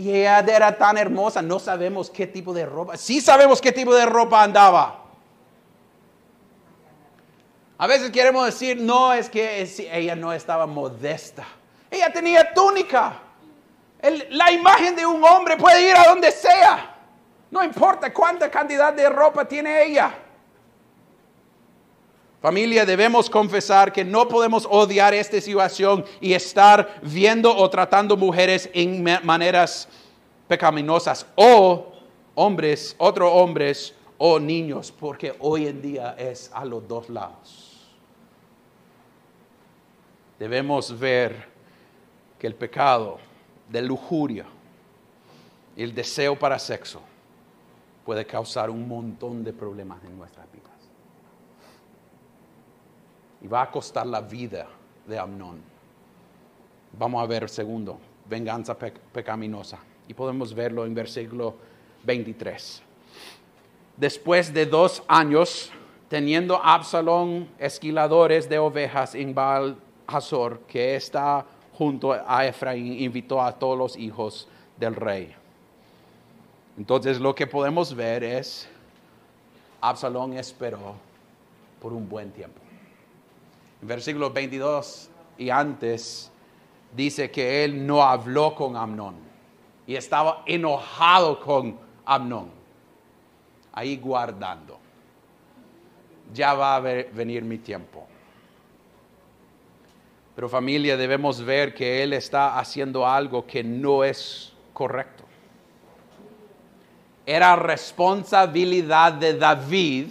[0.00, 2.96] Y ella era tan hermosa, no sabemos qué tipo de ropa.
[2.96, 5.04] Sí sabemos qué tipo de ropa andaba.
[7.76, 9.60] A veces queremos decir, no, es que
[9.92, 11.44] ella no estaba modesta.
[11.90, 13.12] Ella tenía túnica.
[14.30, 16.96] la imagen de un hombre puede ir a donde sea.
[17.50, 20.14] No importa cuánta cantidad de ropa tiene ella.
[22.40, 28.70] Familia, debemos confesar que no podemos odiar esta situación y estar viendo o tratando mujeres
[28.72, 29.86] en maneras
[30.48, 31.92] pecaminosas o
[32.34, 37.86] hombres, otros hombres o niños, porque hoy en día es a los dos lados.
[40.38, 41.46] Debemos ver
[42.38, 43.18] que el pecado
[43.68, 44.46] de lujuria
[45.76, 47.02] y el deseo para sexo
[48.06, 50.69] puede causar un montón de problemas en nuestras vidas.
[53.42, 54.66] Y va a costar la vida
[55.06, 55.60] de Amnón.
[56.98, 59.78] Vamos a ver segundo, venganza pecaminosa.
[60.08, 61.54] Y podemos verlo en versículo
[62.04, 62.82] 23.
[63.96, 65.70] Después de dos años,
[66.08, 69.76] teniendo Absalón esquiladores de ovejas en Baal
[70.06, 75.34] Hazor, que está junto a Efraín, invitó a todos los hijos del rey.
[76.76, 78.68] Entonces lo que podemos ver es,
[79.80, 80.94] Absalón esperó
[81.80, 82.60] por un buen tiempo.
[83.82, 86.30] Versículo 22 y antes
[86.94, 89.14] dice que él no habló con Amnón
[89.86, 92.50] y estaba enojado con Amnón,
[93.72, 94.78] ahí guardando.
[96.32, 98.06] Ya va a venir mi tiempo.
[100.36, 105.24] Pero familia, debemos ver que él está haciendo algo que no es correcto.
[107.26, 110.08] Era responsabilidad de David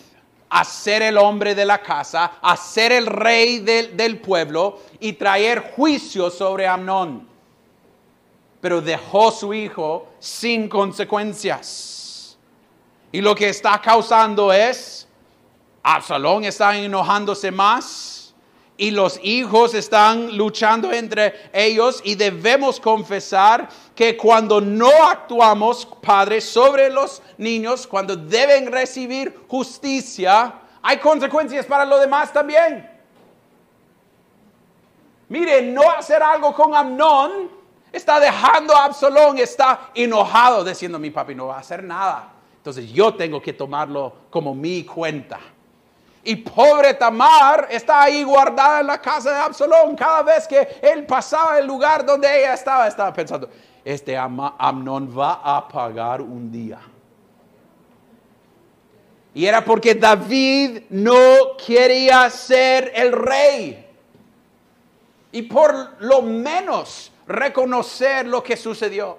[0.50, 5.14] a ser el hombre de la casa, a ser el rey del, del pueblo y
[5.14, 7.28] traer juicio sobre Amnón.
[8.60, 12.38] Pero dejó su hijo sin consecuencias.
[13.12, 15.08] Y lo que está causando es,
[15.82, 18.20] Absalón está enojándose más
[18.80, 23.68] y los hijos están luchando entre ellos y debemos confesar
[24.00, 31.84] que cuando no actuamos, padres, sobre los niños, cuando deben recibir justicia, hay consecuencias para
[31.84, 32.90] los demás también.
[35.28, 37.52] Mire, no hacer algo con Amnón
[37.92, 42.32] está dejando a Absalón, está enojado diciendo mi papi no va a hacer nada.
[42.56, 45.42] Entonces yo tengo que tomarlo como mi cuenta.
[46.24, 49.94] Y pobre Tamar está ahí guardada en la casa de Absalón.
[49.98, 53.50] Cada vez que él pasaba el lugar donde ella estaba, estaba pensando,
[53.94, 56.80] este Amnón va a pagar un día.
[59.34, 63.86] Y era porque David no quería ser el rey.
[65.32, 69.18] Y por lo menos reconocer lo que sucedió.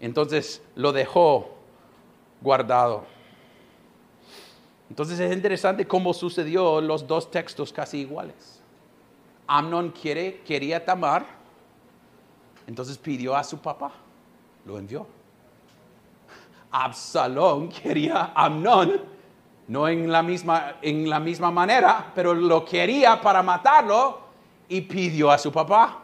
[0.00, 1.54] Entonces lo dejó
[2.40, 3.04] guardado.
[4.90, 8.60] Entonces es interesante cómo sucedió los dos textos casi iguales.
[9.46, 11.43] Amnon quiere, quería Tamar,
[12.66, 13.92] entonces pidió a su papá,
[14.64, 15.06] lo envió.
[16.70, 19.00] Absalón quería a Amnon,
[19.68, 24.18] no en la, misma, en la misma manera, pero lo quería para matarlo
[24.68, 26.00] y pidió a su papá.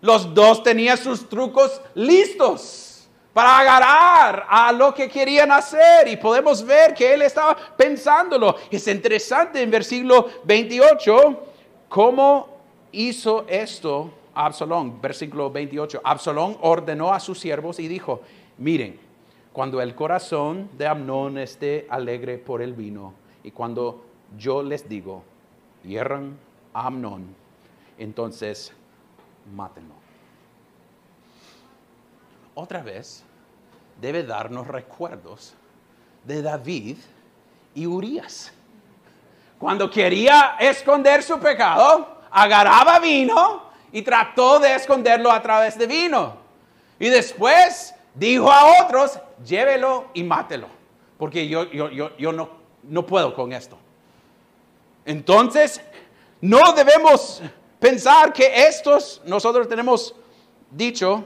[0.00, 6.08] Los dos tenían sus trucos listos para agarrar a lo que querían hacer.
[6.08, 8.56] Y podemos ver que él estaba pensándolo.
[8.70, 11.46] Es interesante en versículo 28
[11.88, 12.48] cómo
[12.92, 14.10] hizo esto
[14.46, 15.00] Absalón.
[15.00, 16.00] Versículo 28.
[16.04, 18.22] Absalón ordenó a sus siervos y dijo,
[18.58, 18.98] miren,
[19.52, 24.04] cuando el corazón de Amnón esté alegre por el vino y cuando
[24.38, 25.24] yo les digo,
[25.82, 26.38] hierran
[26.72, 27.34] a Amnón,
[27.98, 28.72] entonces
[29.54, 30.00] mátenlo
[32.60, 33.24] otra vez
[34.00, 35.54] debe darnos recuerdos
[36.24, 36.98] de David
[37.74, 38.52] y Urias.
[39.58, 46.36] Cuando quería esconder su pecado, agarraba vino y trató de esconderlo a través de vino.
[46.98, 50.68] Y después dijo a otros, llévelo y mátelo,
[51.18, 52.50] porque yo, yo, yo, yo no,
[52.82, 53.78] no puedo con esto.
[55.04, 55.80] Entonces,
[56.40, 57.42] no debemos
[57.78, 60.14] pensar que estos, nosotros tenemos
[60.70, 61.24] dicho,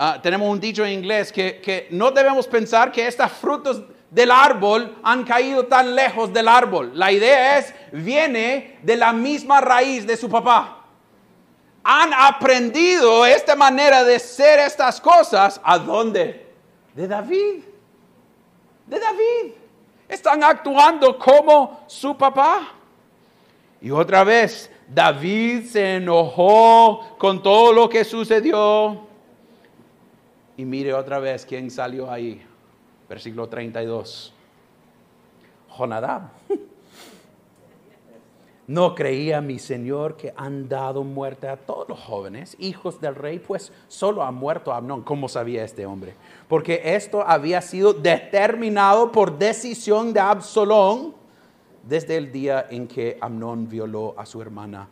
[0.00, 4.30] Ah, tenemos un dicho en inglés que, que no debemos pensar que estos frutos del
[4.30, 6.92] árbol han caído tan lejos del árbol.
[6.94, 10.77] La idea es, viene de la misma raíz de su papá.
[11.90, 15.58] Han aprendido esta manera de ser estas cosas.
[15.64, 16.46] ¿A dónde?
[16.94, 17.62] De David.
[18.86, 19.52] De David.
[20.06, 22.74] Están actuando como su papá.
[23.80, 29.06] Y otra vez, David se enojó con todo lo que sucedió.
[30.58, 32.46] Y mire otra vez quién salió ahí.
[33.08, 34.34] Versículo 32.
[35.70, 36.32] Jonadab.
[38.68, 43.38] No creía mi Señor que han dado muerte a todos los jóvenes, hijos del rey,
[43.38, 45.02] pues solo ha muerto Amnón.
[45.04, 46.14] ¿Cómo sabía este hombre?
[46.48, 51.14] Porque esto había sido determinado por decisión de Absalón
[51.82, 54.86] desde el día en que Amnón violó a su hermana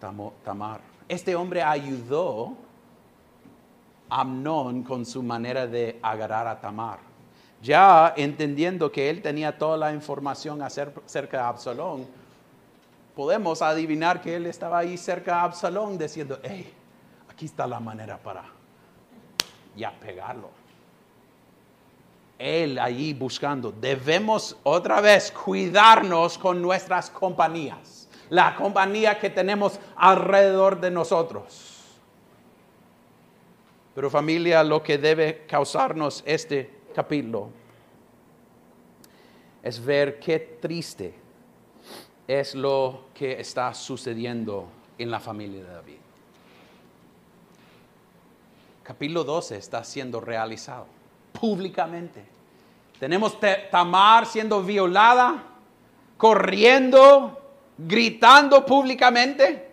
[0.00, 0.80] Tamar.
[1.08, 2.54] Este hombre ayudó
[4.08, 6.98] Amnón con su manera de agarrar a Tamar.
[7.62, 12.19] Ya entendiendo que él tenía toda la información acerca de Absalón,
[13.14, 16.72] podemos adivinar que él estaba ahí cerca de Absalón diciendo, hey,
[17.28, 18.44] aquí está la manera para
[19.76, 20.50] ya pegarlo.
[22.38, 23.70] Él ahí buscando.
[23.70, 31.76] Debemos otra vez cuidarnos con nuestras compañías, la compañía que tenemos alrededor de nosotros.
[33.94, 37.50] Pero familia, lo que debe causarnos este capítulo
[39.62, 41.19] es ver qué triste
[42.38, 44.68] es lo que está sucediendo
[44.98, 45.96] en la familia de David.
[48.84, 50.86] Capítulo 12 está siendo realizado
[51.32, 52.24] públicamente.
[53.00, 53.36] Tenemos
[53.72, 55.42] Tamar siendo violada,
[56.16, 57.36] corriendo,
[57.76, 59.68] gritando públicamente.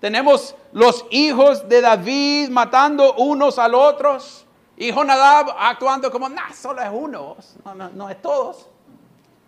[0.00, 4.46] Tenemos los hijos de David matando unos a los otros.
[4.78, 7.36] Y Jonadab actuando como, nah, solo es uno,
[7.94, 8.70] no, es todos.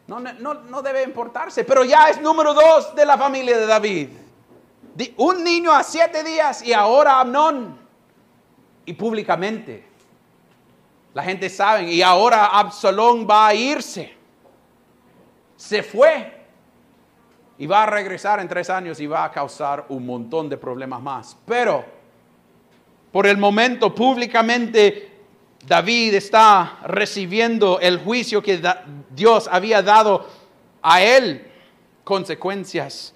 [0.07, 4.09] No, no, debe importarse, pero ya es número dos de la familia de David.
[5.16, 7.78] Un niño a siete días y ahora Amnón.
[8.84, 9.84] Y públicamente.
[11.12, 14.14] La gente sabe, y ahora Absalón va a irse.
[15.57, 16.44] Se fue.
[17.59, 21.00] Y va a regresar en tres años y va a causar un montón de problemas
[21.00, 21.36] más.
[21.46, 21.84] Pero,
[23.11, 25.16] por el momento, públicamente,
[25.67, 28.62] David está recibiendo el juicio que
[29.11, 30.27] Dios había dado
[30.81, 31.51] a él,
[32.05, 33.12] consecuencias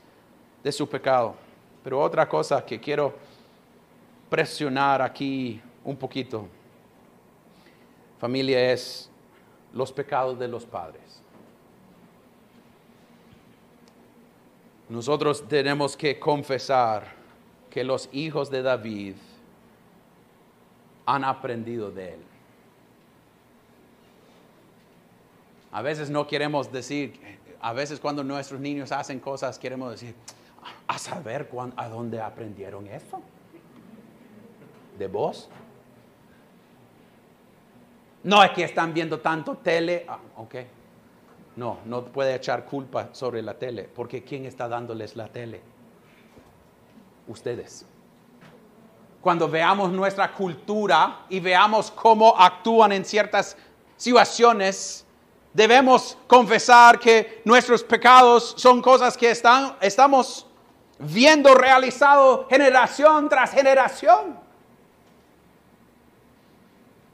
[0.62, 1.36] de su pecado.
[1.84, 3.14] Pero otra cosa que quiero
[4.28, 6.48] presionar aquí un poquito
[8.20, 9.10] familia es
[9.72, 11.22] los pecados de los padres.
[14.90, 17.14] Nosotros tenemos que confesar
[17.70, 19.14] que los hijos de David
[21.06, 22.29] han aprendido de él.
[25.72, 27.20] A veces no queremos decir,
[27.60, 30.14] a veces cuando nuestros niños hacen cosas, queremos decir,
[30.86, 33.20] a saber a dónde aprendieron eso.
[34.98, 35.48] ¿De vos?
[38.22, 40.04] No es que están viendo tanto tele.
[40.08, 40.54] Ah, ok.
[41.56, 45.60] No, no puede echar culpa sobre la tele, porque ¿quién está dándoles la tele?
[47.28, 47.86] Ustedes.
[49.20, 53.56] Cuando veamos nuestra cultura y veamos cómo actúan en ciertas
[53.96, 55.06] situaciones,
[55.52, 60.46] debemos confesar que nuestros pecados son cosas que están, estamos
[60.98, 64.38] viendo realizado generación tras generación.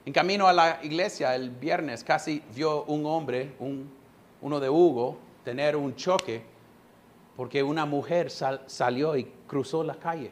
[0.05, 3.55] En camino a la iglesia el viernes casi vio un hombre,
[4.41, 6.43] uno de Hugo, tener un choque
[7.35, 10.31] porque una mujer salió y cruzó la calle.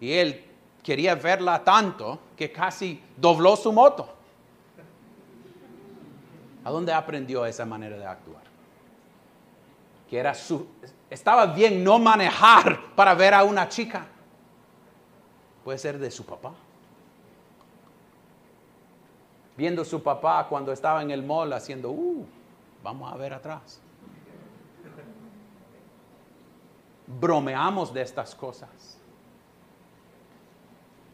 [0.00, 0.44] Y él
[0.82, 4.19] quería verla tanto que casi dobló su moto.
[6.64, 8.42] ¿A dónde aprendió esa manera de actuar?
[10.08, 10.66] Que era su,
[11.08, 14.06] estaba bien no manejar para ver a una chica.
[15.64, 16.52] Puede ser de su papá
[19.60, 22.24] viendo su papá cuando estaba en el mall haciendo, uh,
[22.82, 23.78] vamos a ver atrás.
[27.06, 28.98] Bromeamos de estas cosas.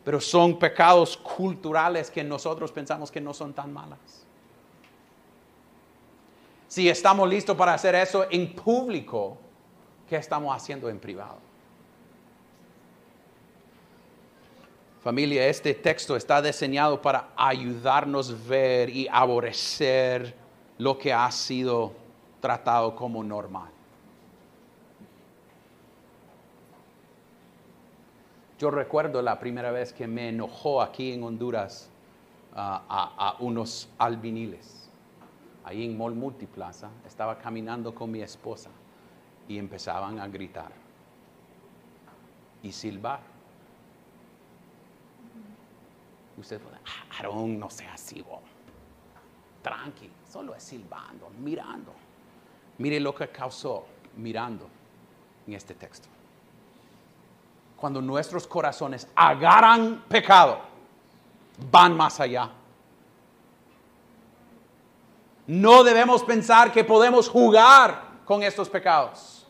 [0.05, 4.26] Pero son pecados culturales que nosotros pensamos que no son tan malas.
[6.69, 9.37] Si estamos listos para hacer eso en público,
[10.09, 11.39] ¿qué estamos haciendo en privado?
[15.03, 20.35] Familia, este texto está diseñado para ayudarnos a ver y aborrecer
[20.79, 21.93] lo que ha sido
[22.41, 23.71] tratado como normal.
[28.59, 31.91] Yo recuerdo la primera vez que me enojó aquí en Honduras
[32.55, 34.86] a, unos albiniles.
[35.67, 38.71] Ahí en Mall Multiplaza estaba caminando con mi esposa
[39.47, 40.73] y empezaban a gritar
[42.63, 43.37] y silbar
[46.39, 48.23] Usted puede, ah, Aarón, no sea así,
[49.63, 51.93] tranqui, solo es silbando, mirando.
[52.79, 53.87] Mire lo que causó
[54.17, 54.69] mirando
[55.47, 56.09] en este texto.
[57.77, 60.61] Cuando nuestros corazones agarran pecado,
[61.71, 62.51] van más allá.
[65.47, 69.47] No debemos pensar que podemos jugar con estos pecados.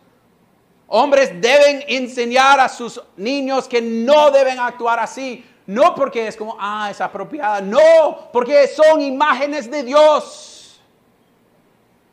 [0.88, 6.56] Hombres deben enseñar a sus niños que no deben actuar así, no porque es como,
[6.60, 7.60] ah, es apropiada.
[7.60, 10.80] No, porque son imágenes de Dios.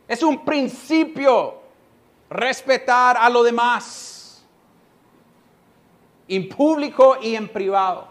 [0.07, 1.61] Es un principio
[2.29, 4.43] respetar a lo demás.
[6.27, 8.07] En público y en privado.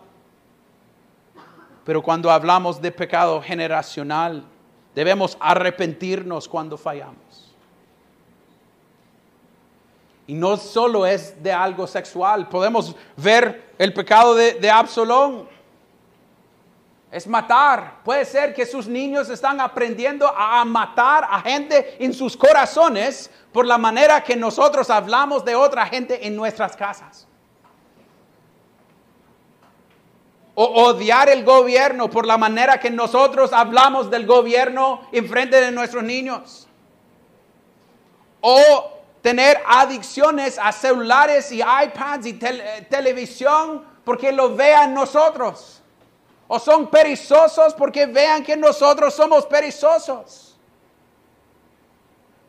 [1.85, 4.45] Pero cuando hablamos de pecado generacional,
[4.95, 7.55] debemos arrepentirnos cuando fallamos.
[10.27, 15.49] Y no solo es de algo sexual, podemos ver el pecado de, de Absalón.
[17.11, 18.01] Es matar.
[18.05, 23.67] Puede ser que sus niños están aprendiendo a matar a gente en sus corazones por
[23.67, 27.29] la manera que nosotros hablamos de otra gente en nuestras casas.
[30.55, 35.73] O odiar el gobierno por la manera que nosotros hablamos del gobierno en frente de
[35.73, 36.69] nuestros niños.
[38.41, 38.93] O
[39.23, 45.81] tener adicciones a celulares y iPads y televisión porque lo vean nosotros.
[46.49, 50.59] O son perezosos porque vean que nosotros somos perezosos.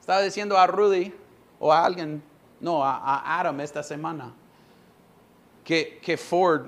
[0.03, 1.13] Estaba diciendo a Rudy
[1.59, 2.21] o a alguien,
[2.59, 4.33] no, a, Adam esta semana,
[5.63, 6.65] que, que, Ford,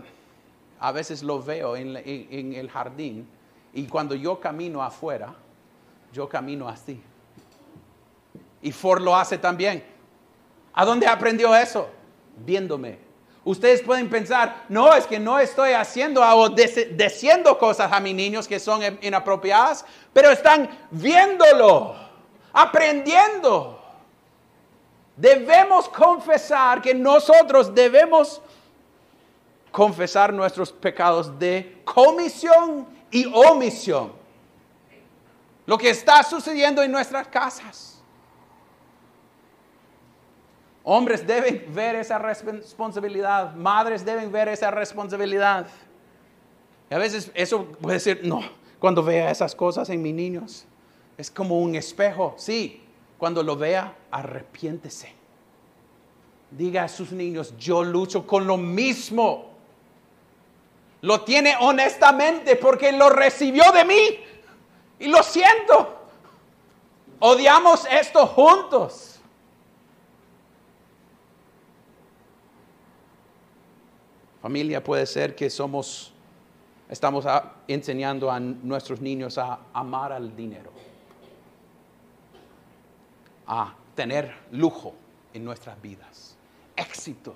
[0.79, 3.27] a veces lo veo en, el jardín
[3.73, 5.33] y cuando yo camino afuera,
[6.13, 7.01] yo camino así.
[8.61, 9.83] Y Ford lo hace también.
[10.73, 11.87] ¿A dónde aprendió eso?
[12.37, 12.97] Viéndome.
[13.43, 18.47] Ustedes pueden pensar, no, es que no estoy haciendo o diciendo cosas a mis niños
[18.47, 21.95] que son inapropiadas, pero están viéndolo,
[22.51, 23.79] aprendiendo.
[25.15, 28.41] Debemos confesar que nosotros debemos
[29.75, 34.13] confesar nuestros pecados de comisión y omisión.
[35.65, 38.01] Lo que está sucediendo en nuestras casas.
[40.81, 45.67] Hombres deben ver esa responsabilidad, madres deben ver esa responsabilidad.
[46.89, 48.43] Y a veces eso puede ser, no,
[48.79, 50.65] cuando vea esas cosas en mis niños,
[51.17, 52.33] es como un espejo.
[52.37, 52.81] Sí,
[53.17, 55.11] cuando lo vea, arrepiéntese.
[56.49, 59.54] Diga a sus niños, yo lucho con lo mismo.
[61.05, 64.19] Lo tiene honestamente porque lo recibió de mí.
[64.97, 65.99] Y lo siento.
[67.19, 69.19] Odiamos esto juntos.
[74.41, 76.11] Familia puede ser que somos,
[76.89, 77.23] estamos
[77.67, 80.71] enseñando a nuestros niños a amar al dinero,
[83.45, 84.95] a tener lujo
[85.33, 86.35] en nuestras vidas,
[86.75, 87.35] éxito,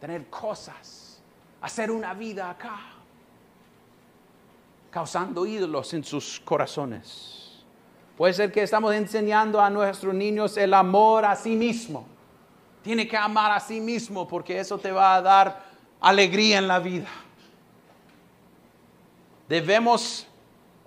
[0.00, 1.01] tener cosas,
[1.62, 2.80] hacer una vida acá,
[4.90, 7.64] causando ídolos en sus corazones.
[8.16, 12.04] Puede ser que estamos enseñando a nuestros niños el amor a sí mismo.
[12.82, 15.64] Tiene que amar a sí mismo porque eso te va a dar
[16.00, 17.08] alegría en la vida.
[19.48, 20.26] Debemos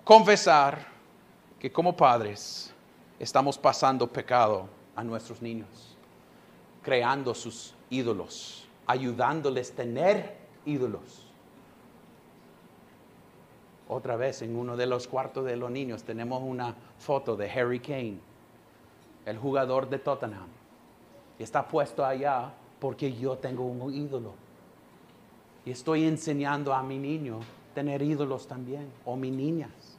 [0.04, 0.86] confesar
[1.58, 2.72] que como padres
[3.18, 5.96] estamos pasando pecado a nuestros niños,
[6.82, 11.26] creando sus ídolos, ayudándoles a tener ídolos.
[13.88, 17.80] Otra vez en uno de los cuartos de los niños tenemos una foto de Harry
[17.80, 18.18] Kane,
[19.24, 20.48] el jugador de Tottenham.
[21.38, 24.46] Y está puesto allá porque yo tengo un ídolo
[25.66, 27.40] y estoy enseñando a mi niño
[27.74, 29.95] tener ídolos también, o mis niñas.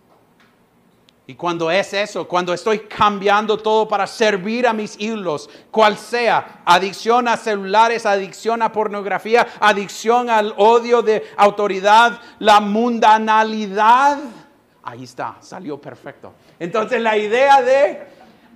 [1.29, 6.61] Y cuando es eso, cuando estoy cambiando todo para servir a mis ídolos, cual sea,
[6.63, 14.19] adicción a celulares, adicción a pornografía, adicción al odio de autoridad, la mundanalidad,
[14.83, 16.31] ahí está, salió perfecto.
[16.59, 18.07] Entonces la idea de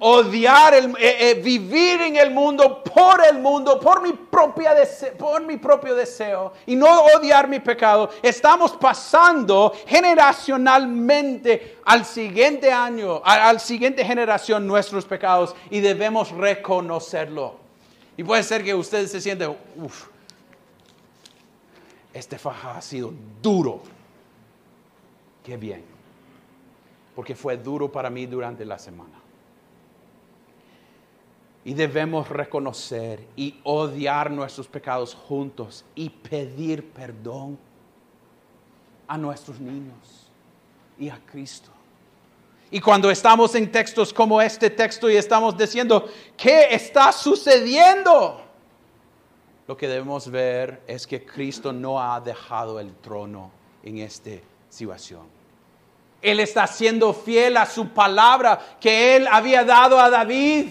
[0.03, 4.73] odiar, el, eh, eh, vivir en el mundo por el mundo, por mi, propia
[5.17, 13.21] por mi propio deseo y no odiar mi pecado, estamos pasando generacionalmente al siguiente año,
[13.23, 17.57] al, siguiente generación nuestros pecados y debemos reconocerlo.
[18.17, 20.07] Y puede ser que ustedes se sienten, uff,
[22.11, 23.83] este faja ha sido duro.
[25.43, 25.85] Qué bien,
[27.15, 29.20] porque fue duro para mí durante la semana.
[31.63, 37.57] Y debemos reconocer y odiar nuestros pecados juntos y pedir perdón
[39.07, 40.29] a nuestros niños
[40.97, 41.69] y a Cristo.
[42.71, 46.07] Y cuando estamos en textos como este texto y estamos diciendo,
[46.37, 48.41] ¿qué está sucediendo?
[49.67, 53.51] Lo que debemos ver es que Cristo no ha dejado el trono
[53.83, 54.31] en esta
[54.69, 55.27] situación.
[56.21, 60.67] Él está siendo fiel a su palabra que él había dado a David.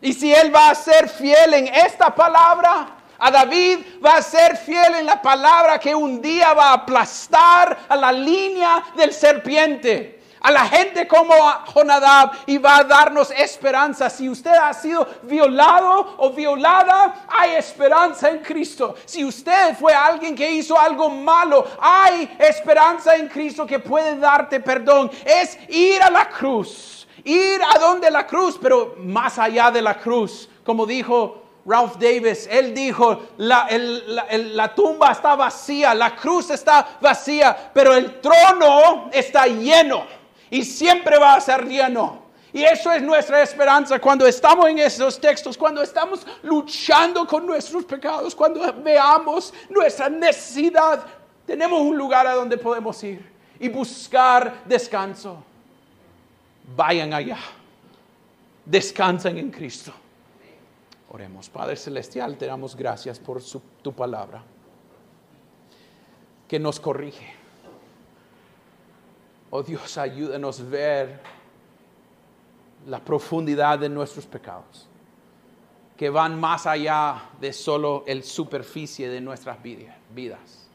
[0.00, 4.56] Y si Él va a ser fiel en esta palabra, a David va a ser
[4.56, 10.18] fiel en la palabra que un día va a aplastar a la línea del serpiente.
[10.40, 14.08] a la gente como a Jonadab y va a darnos esperanza.
[14.08, 18.94] Si usted ha sido violado o violada, hay esperanza en Cristo.
[19.04, 24.60] Si usted fue alguien que hizo algo malo, hay esperanza en Cristo que puede darte
[24.60, 25.10] perdón.
[25.24, 26.97] Es ir a la cruz,
[27.28, 32.48] ir a donde la cruz, pero más allá de la cruz, como dijo Ralph Davis,
[32.50, 39.46] él dijo, la, la, tumba está vacía, la cruz está vacía, pero el trono está
[39.46, 40.06] lleno
[40.50, 42.26] y siempre va a ser lleno.
[42.54, 47.84] Y eso es nuestra esperanza cuando estamos en esos textos, cuando estamos luchando con nuestros
[47.84, 51.04] pecados, cuando veamos nuestra necesidad,
[51.44, 55.44] tenemos un lugar a donde podemos ir y buscar descanso.
[56.76, 57.38] Vayan allá,
[58.64, 59.92] descansen en Cristo.
[61.10, 61.48] Oremos.
[61.48, 63.40] Padre Celestial, te damos gracias por
[63.82, 64.42] tu palabra,
[66.46, 67.32] que nos corrige.
[69.50, 71.20] Oh Dios, ayúdanos a ver
[72.86, 74.86] la profundidad de nuestros pecados,
[75.96, 80.68] que van más allá de solo el superficie de nuestras vidas.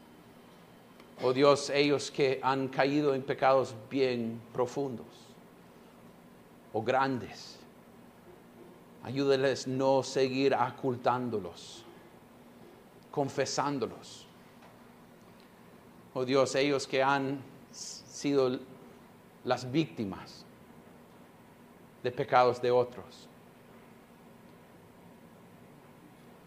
[1.22, 5.13] Oh Dios, ellos que han caído en pecados bien profundos
[6.74, 7.64] o grandes
[9.04, 11.84] Ayúdeles no seguir ocultándolos,
[13.12, 14.26] confesándolos.
[16.14, 18.60] Oh Dios, ellos que han sido
[19.44, 20.46] las víctimas
[22.02, 23.28] de pecados de otros.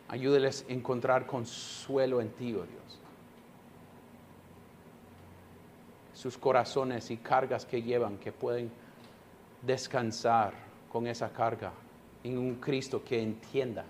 [0.09, 3.01] Ayúdeles a encontrar consuelo en ti, oh Dios.
[6.14, 8.70] Sus corazones y cargas que llevan, que pueden
[9.67, 10.55] descansar
[10.91, 11.73] con esa carga
[12.23, 13.85] en un Cristo que entienda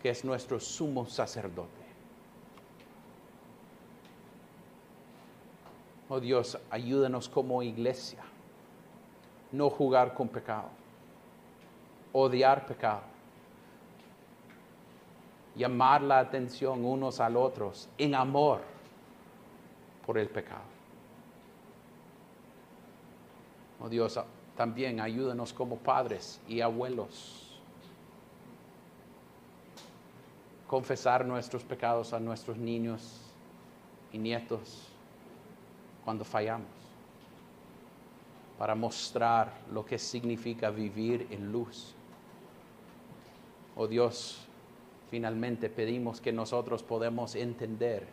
[0.00, 1.84] que es nuestro sumo sacerdote.
[6.08, 8.22] Oh Dios, ayúdanos como iglesia,
[9.52, 10.68] no jugar con pecado,
[12.12, 13.02] odiar pecado,
[15.56, 18.60] llamar la atención unos al otros en amor
[20.04, 20.74] por el pecado.
[23.80, 24.18] Oh Dios,
[24.56, 27.44] también ayúdanos como padres y abuelos
[30.74, 33.20] confesar nuestros pecados a nuestros niños
[34.12, 34.88] y nietos
[36.04, 36.66] cuando fallamos,
[38.58, 41.94] para mostrar lo que significa vivir en luz.
[43.76, 44.46] Oh Dios,
[45.10, 48.06] finalmente pedimos que nosotros podemos entender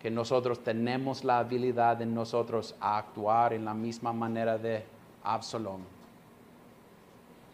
[0.00, 4.84] que nosotros tenemos la habilidad en nosotros a actuar en la misma manera de
[5.28, 5.82] Absalom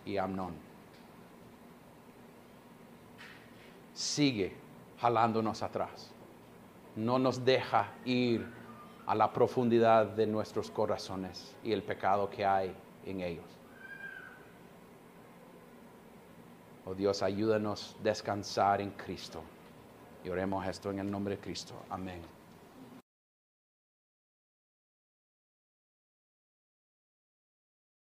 [0.05, 0.55] y Amnón.
[3.95, 4.53] sigue
[4.99, 6.11] jalándonos atrás.
[6.97, 8.47] No nos deja ir
[9.07, 13.45] a la profundidad de nuestros corazones y el pecado que hay en ellos.
[16.87, 19.43] Oh Dios, ayúdanos a descansar en Cristo.
[20.23, 21.75] Y oremos esto en el nombre de Cristo.
[21.91, 22.34] Amén.